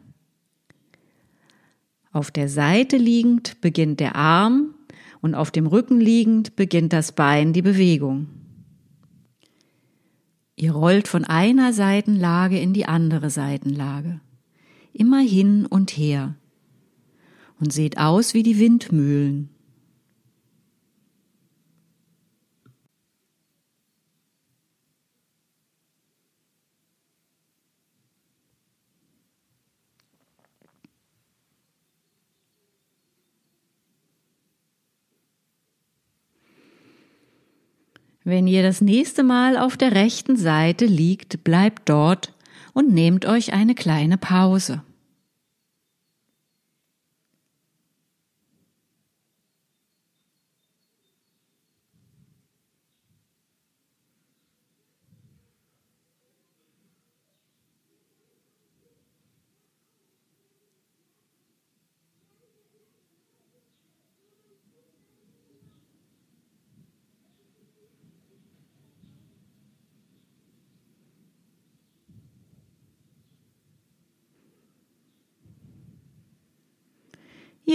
Auf 2.12 2.30
der 2.30 2.48
Seite 2.48 2.96
liegend 2.96 3.60
beginnt 3.60 4.00
der 4.00 4.16
Arm 4.16 4.74
und 5.20 5.34
auf 5.34 5.50
dem 5.50 5.66
Rücken 5.66 6.00
liegend 6.00 6.56
beginnt 6.56 6.92
das 6.92 7.12
Bein 7.12 7.52
die 7.52 7.62
Bewegung. 7.62 8.28
Ihr 10.56 10.72
rollt 10.72 11.06
von 11.06 11.24
einer 11.24 11.72
Seitenlage 11.72 12.58
in 12.58 12.72
die 12.72 12.86
andere 12.86 13.30
Seitenlage, 13.30 14.20
immer 14.92 15.20
hin 15.20 15.66
und 15.66 15.90
her 15.90 16.34
und 17.60 17.72
seht 17.72 17.98
aus 17.98 18.34
wie 18.34 18.42
die 18.42 18.58
Windmühlen. 18.58 19.50
Wenn 38.28 38.46
ihr 38.46 38.62
das 38.62 38.82
nächste 38.82 39.22
Mal 39.22 39.56
auf 39.56 39.78
der 39.78 39.92
rechten 39.92 40.36
Seite 40.36 40.84
liegt, 40.84 41.44
bleibt 41.44 41.88
dort 41.88 42.34
und 42.74 42.92
nehmt 42.92 43.24
euch 43.24 43.54
eine 43.54 43.74
kleine 43.74 44.18
Pause. 44.18 44.82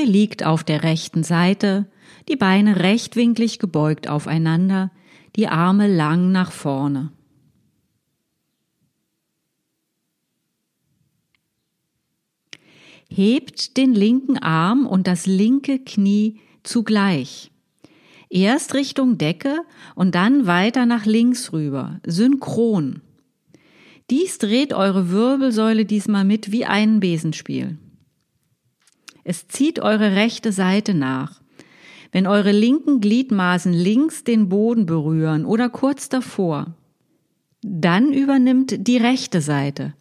Ihr 0.03 0.09
liegt 0.09 0.45
auf 0.45 0.65
der 0.65 0.83
rechten 0.83 1.23
Seite, 1.23 1.85
die 2.27 2.35
Beine 2.35 2.81
rechtwinklig 2.81 3.57
gebeugt 3.57 4.09
aufeinander, 4.09 4.91
die 5.37 5.47
Arme 5.47 5.87
lang 5.87 6.33
nach 6.33 6.51
vorne. 6.51 7.13
Hebt 13.09 13.77
den 13.77 13.93
linken 13.93 14.37
Arm 14.37 14.85
und 14.85 15.07
das 15.07 15.25
linke 15.25 15.79
Knie 15.79 16.41
zugleich. 16.63 17.49
Erst 18.29 18.73
Richtung 18.73 19.17
Decke 19.17 19.59
und 19.95 20.15
dann 20.15 20.45
weiter 20.45 20.85
nach 20.85 21.05
links 21.05 21.53
rüber, 21.53 22.01
synchron. 22.05 22.99
Dies 24.09 24.37
dreht 24.37 24.73
eure 24.73 25.11
Wirbelsäule 25.11 25.85
diesmal 25.85 26.25
mit 26.25 26.51
wie 26.51 26.65
ein 26.65 26.99
Besenspiel. 26.99 27.77
Es 29.23 29.47
zieht 29.47 29.79
eure 29.79 30.15
rechte 30.15 30.51
Seite 30.51 30.93
nach. 30.93 31.41
Wenn 32.11 32.27
eure 32.27 32.51
linken 32.51 33.01
Gliedmaßen 33.01 33.73
links 33.73 34.23
den 34.23 34.49
Boden 34.49 34.85
berühren 34.85 35.45
oder 35.45 35.69
kurz 35.69 36.09
davor, 36.09 36.75
dann 37.61 38.11
übernimmt 38.13 38.87
die 38.87 38.97
rechte 38.97 39.41
Seite. 39.41 39.93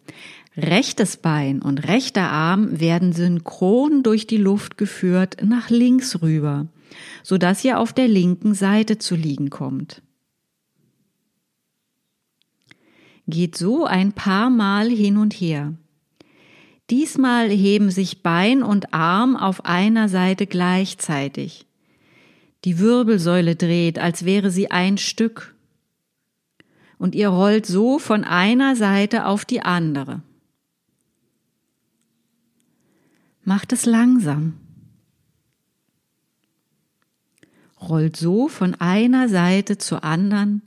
Rechtes 0.55 1.17
Bein 1.17 1.61
und 1.61 1.87
rechter 1.87 2.29
Arm 2.29 2.79
werden 2.79 3.13
synchron 3.13 4.03
durch 4.03 4.27
die 4.27 4.37
Luft 4.37 4.77
geführt 4.77 5.37
nach 5.43 5.71
links 5.71 6.21
rüber, 6.21 6.67
so 7.23 7.39
dass 7.39 7.63
ihr 7.63 7.79
auf 7.79 7.93
der 7.93 8.07
linken 8.07 8.53
Seite 8.53 8.99
zu 8.99 9.15
liegen 9.15 9.49
kommt. 9.49 10.03
Geht 13.25 13.57
so 13.57 13.85
ein 13.85 14.11
paar 14.11 14.49
Mal 14.49 14.89
hin 14.89 15.17
und 15.17 15.33
her. 15.33 15.73
Diesmal 16.93 17.49
heben 17.49 17.89
sich 17.89 18.21
Bein 18.21 18.61
und 18.61 18.93
Arm 18.93 19.35
auf 19.35 19.65
einer 19.65 20.09
Seite 20.09 20.45
gleichzeitig. 20.45 21.65
Die 22.65 22.77
Wirbelsäule 22.77 23.55
dreht, 23.55 23.97
als 23.97 24.25
wäre 24.25 24.51
sie 24.51 24.69
ein 24.69 24.99
Stück. 24.99 25.55
Und 26.99 27.15
ihr 27.15 27.29
rollt 27.29 27.65
so 27.65 27.97
von 27.97 28.23
einer 28.23 28.75
Seite 28.75 29.25
auf 29.25 29.43
die 29.43 29.63
andere. 29.63 30.21
Macht 33.43 33.73
es 33.73 33.87
langsam. 33.87 34.53
Rollt 37.81 38.17
so 38.17 38.47
von 38.47 38.75
einer 38.75 39.29
Seite 39.29 39.79
zur 39.79 40.03
anderen 40.03 40.61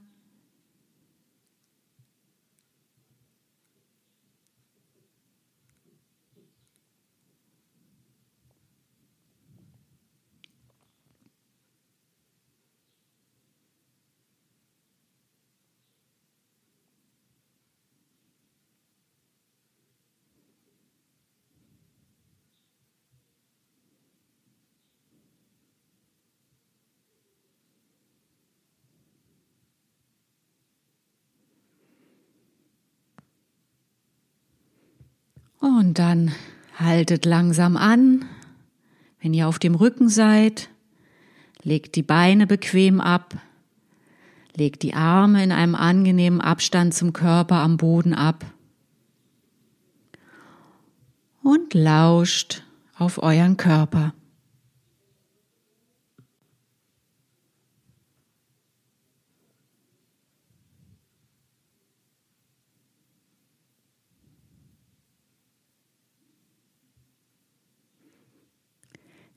Dann 35.96 36.34
haltet 36.74 37.24
langsam 37.24 37.78
an. 37.78 38.26
Wenn 39.18 39.32
ihr 39.32 39.48
auf 39.48 39.58
dem 39.58 39.74
Rücken 39.74 40.10
seid, 40.10 40.68
legt 41.62 41.96
die 41.96 42.02
Beine 42.02 42.46
bequem 42.46 43.00
ab, 43.00 43.34
legt 44.54 44.82
die 44.82 44.92
Arme 44.92 45.42
in 45.42 45.52
einem 45.52 45.74
angenehmen 45.74 46.42
Abstand 46.42 46.92
zum 46.92 47.14
Körper 47.14 47.56
am 47.56 47.78
Boden 47.78 48.12
ab 48.12 48.44
und 51.42 51.72
lauscht 51.72 52.62
auf 52.98 53.22
euren 53.22 53.56
Körper. 53.56 54.12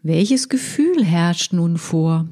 Welches 0.02 0.48
Gefühl 0.48 1.04
herrscht 1.04 1.52
nun 1.52 1.78
vor? 1.78 2.28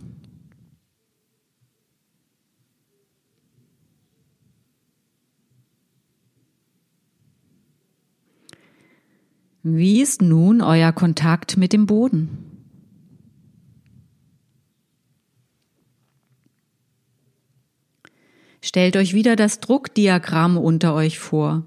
Wie 9.63 10.01
ist 10.01 10.21
nun 10.21 10.61
euer 10.61 10.93
Kontakt 10.93 11.57
mit 11.57 11.73
dem 11.73 11.87
Boden? 11.87 12.29
Stellt 18.61 18.95
euch 18.95 19.13
wieder 19.13 19.35
das 19.35 19.59
Druckdiagramm 19.59 20.57
unter 20.57 20.93
euch 20.93 21.19
vor. 21.19 21.65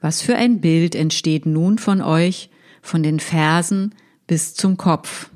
Was 0.00 0.22
für 0.22 0.36
ein 0.36 0.60
Bild 0.60 0.94
entsteht 0.94 1.46
nun 1.46 1.78
von 1.78 2.00
euch, 2.00 2.50
von 2.82 3.02
den 3.02 3.20
Fersen 3.20 3.94
bis 4.26 4.54
zum 4.54 4.76
Kopf. 4.76 5.30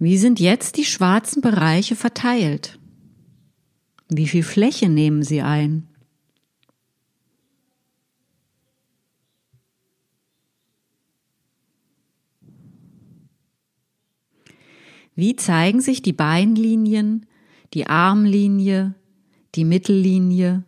Wie 0.00 0.16
sind 0.16 0.38
jetzt 0.38 0.76
die 0.76 0.84
schwarzen 0.84 1.42
Bereiche 1.42 1.96
verteilt? 1.96 2.78
Wie 4.08 4.28
viel 4.28 4.44
Fläche 4.44 4.88
nehmen 4.88 5.24
sie 5.24 5.42
ein? 5.42 5.87
Wie 15.18 15.34
zeigen 15.34 15.80
sich 15.80 16.00
die 16.00 16.12
Beinlinien, 16.12 17.26
die 17.74 17.88
Armlinie, 17.88 18.94
die 19.56 19.64
Mittellinie? 19.64 20.62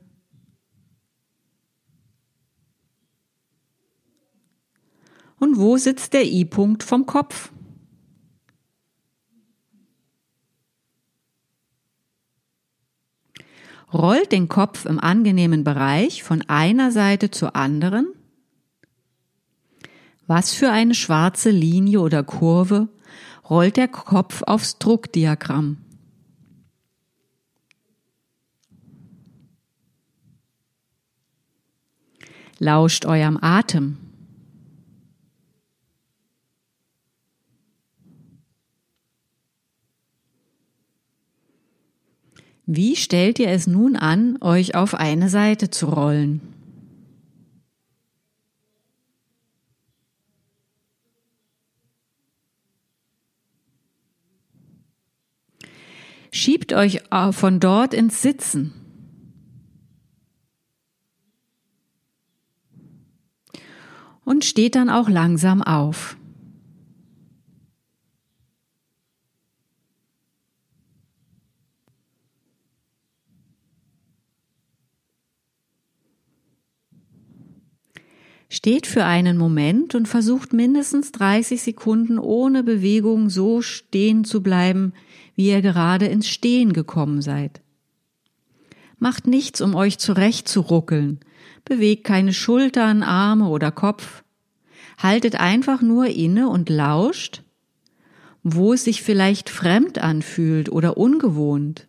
Und 5.39 5.57
wo 5.57 5.77
sitzt 5.77 6.15
der 6.15 6.25
I-Punkt 6.25 6.83
vom 6.83 7.07
Kopf? 7.07 7.53
Rollt 13.93 14.33
den 14.33 14.49
Kopf 14.49 14.85
im 14.85 14.99
angenehmen 14.99 15.63
Bereich 15.63 16.25
von 16.25 16.43
einer 16.49 16.91
Seite 16.91 17.31
zur 17.31 17.55
anderen. 17.55 18.09
Was 20.27 20.53
für 20.53 20.73
eine 20.73 20.97
schwarze 20.97 21.51
Linie 21.51 22.01
oder 22.01 22.25
Kurve 22.25 22.89
rollt 23.51 23.77
der 23.77 23.89
Kopf 23.89 24.43
aufs 24.47 24.79
Druckdiagramm. 24.79 25.79
Lauscht 32.61 33.07
eurem 33.07 33.39
Atem. 33.41 33.97
Wie 42.67 42.95
stellt 42.95 43.41
ihr 43.41 43.49
es 43.49 43.67
nun 43.67 43.97
an, 43.97 44.39
euch 44.41 44.77
auf 44.77 44.95
eine 44.95 45.29
Seite 45.29 45.71
zu 45.71 45.87
rollen? 45.87 46.60
Schiebt 56.31 56.73
euch 56.73 57.03
äh, 57.11 57.33
von 57.33 57.61
dort 57.61 57.93
ins 57.93 58.23
Sitzen. 58.23 58.73
Und 64.25 64.45
steht 64.45 64.77
dann 64.77 64.91
auch 64.91 65.09
langsam 65.09 65.61
auf. 65.61 66.17
Steht 78.53 78.89
für 78.89 79.05
einen 79.05 79.37
Moment 79.37 79.95
und 79.95 80.07
versucht 80.09 80.53
mindestens 80.53 81.13
30 81.13 81.63
Sekunden 81.63 82.19
ohne 82.19 82.65
Bewegung 82.65 83.31
so 83.31 83.63
stehen 83.63 84.25
zu 84.25 84.43
bleiben, 84.43 84.93
wie 85.41 85.49
ihr 85.49 85.63
gerade 85.63 86.05
ins 86.05 86.29
Stehen 86.29 86.75
gekommen 86.75 87.23
seid. 87.23 87.63
Macht 88.99 89.27
nichts, 89.27 89.63
um 89.63 89.75
euch 89.75 89.97
zurechtzuruckeln. 89.97 91.21
Bewegt 91.65 92.05
keine 92.05 92.35
Schultern, 92.35 93.03
Arme 93.03 93.49
oder 93.49 93.71
Kopf. 93.71 94.23
Haltet 94.99 95.37
einfach 95.37 95.81
nur 95.81 96.09
inne 96.09 96.51
und 96.51 96.69
lauscht, 96.69 97.43
wo 98.43 98.75
es 98.75 98.85
sich 98.85 99.03
vielleicht 99.03 99.49
fremd 99.49 99.97
anfühlt 99.97 100.71
oder 100.71 100.99
ungewohnt 100.99 101.89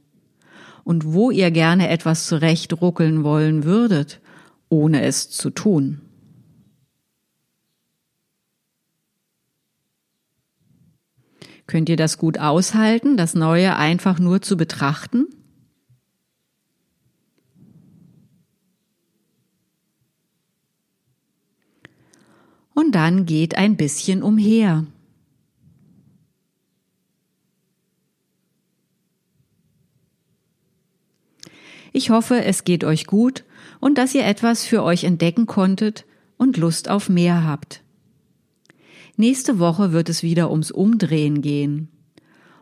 und 0.86 1.12
wo 1.12 1.30
ihr 1.30 1.52
gerne 1.52 1.89
etwas 1.89 2.28
zurechtruckeln 2.28 3.26
wollen 3.26 3.66
würdet, 3.66 4.22
ohne 4.70 5.02
es 5.02 5.30
zu 5.30 5.49
tun. 5.49 5.99
Könnt 11.72 11.88
ihr 11.88 11.95
das 11.95 12.17
gut 12.17 12.38
aushalten, 12.38 13.15
das 13.15 13.34
Neue 13.34 13.78
einfach 13.78 14.19
nur 14.19 14.41
zu 14.41 14.57
betrachten? 14.57 15.28
Und 22.74 22.91
dann 22.91 23.26
geht 23.26 23.57
ein 23.57 23.78
bisschen 23.78 24.22
umher. 24.22 24.86
Ich 31.93 32.09
hoffe, 32.09 32.43
es 32.43 32.65
geht 32.65 32.84
euch 32.84 33.07
gut 33.07 33.45
und 33.80 33.97
dass 33.97 34.13
ihr 34.13 34.26
etwas 34.26 34.65
für 34.65 34.84
euch 34.84 35.05
entdecken 35.05 35.45
konntet 35.45 36.05
und 36.36 36.57
Lust 36.57 36.89
auf 36.89 37.07
mehr 37.07 37.45
habt. 37.45 37.82
Nächste 39.18 39.59
Woche 39.59 39.91
wird 39.91 40.09
es 40.09 40.24
wieder 40.24 40.49
ums 40.49 40.72
Umdrehen 40.72 41.41
gehen. 41.41 41.89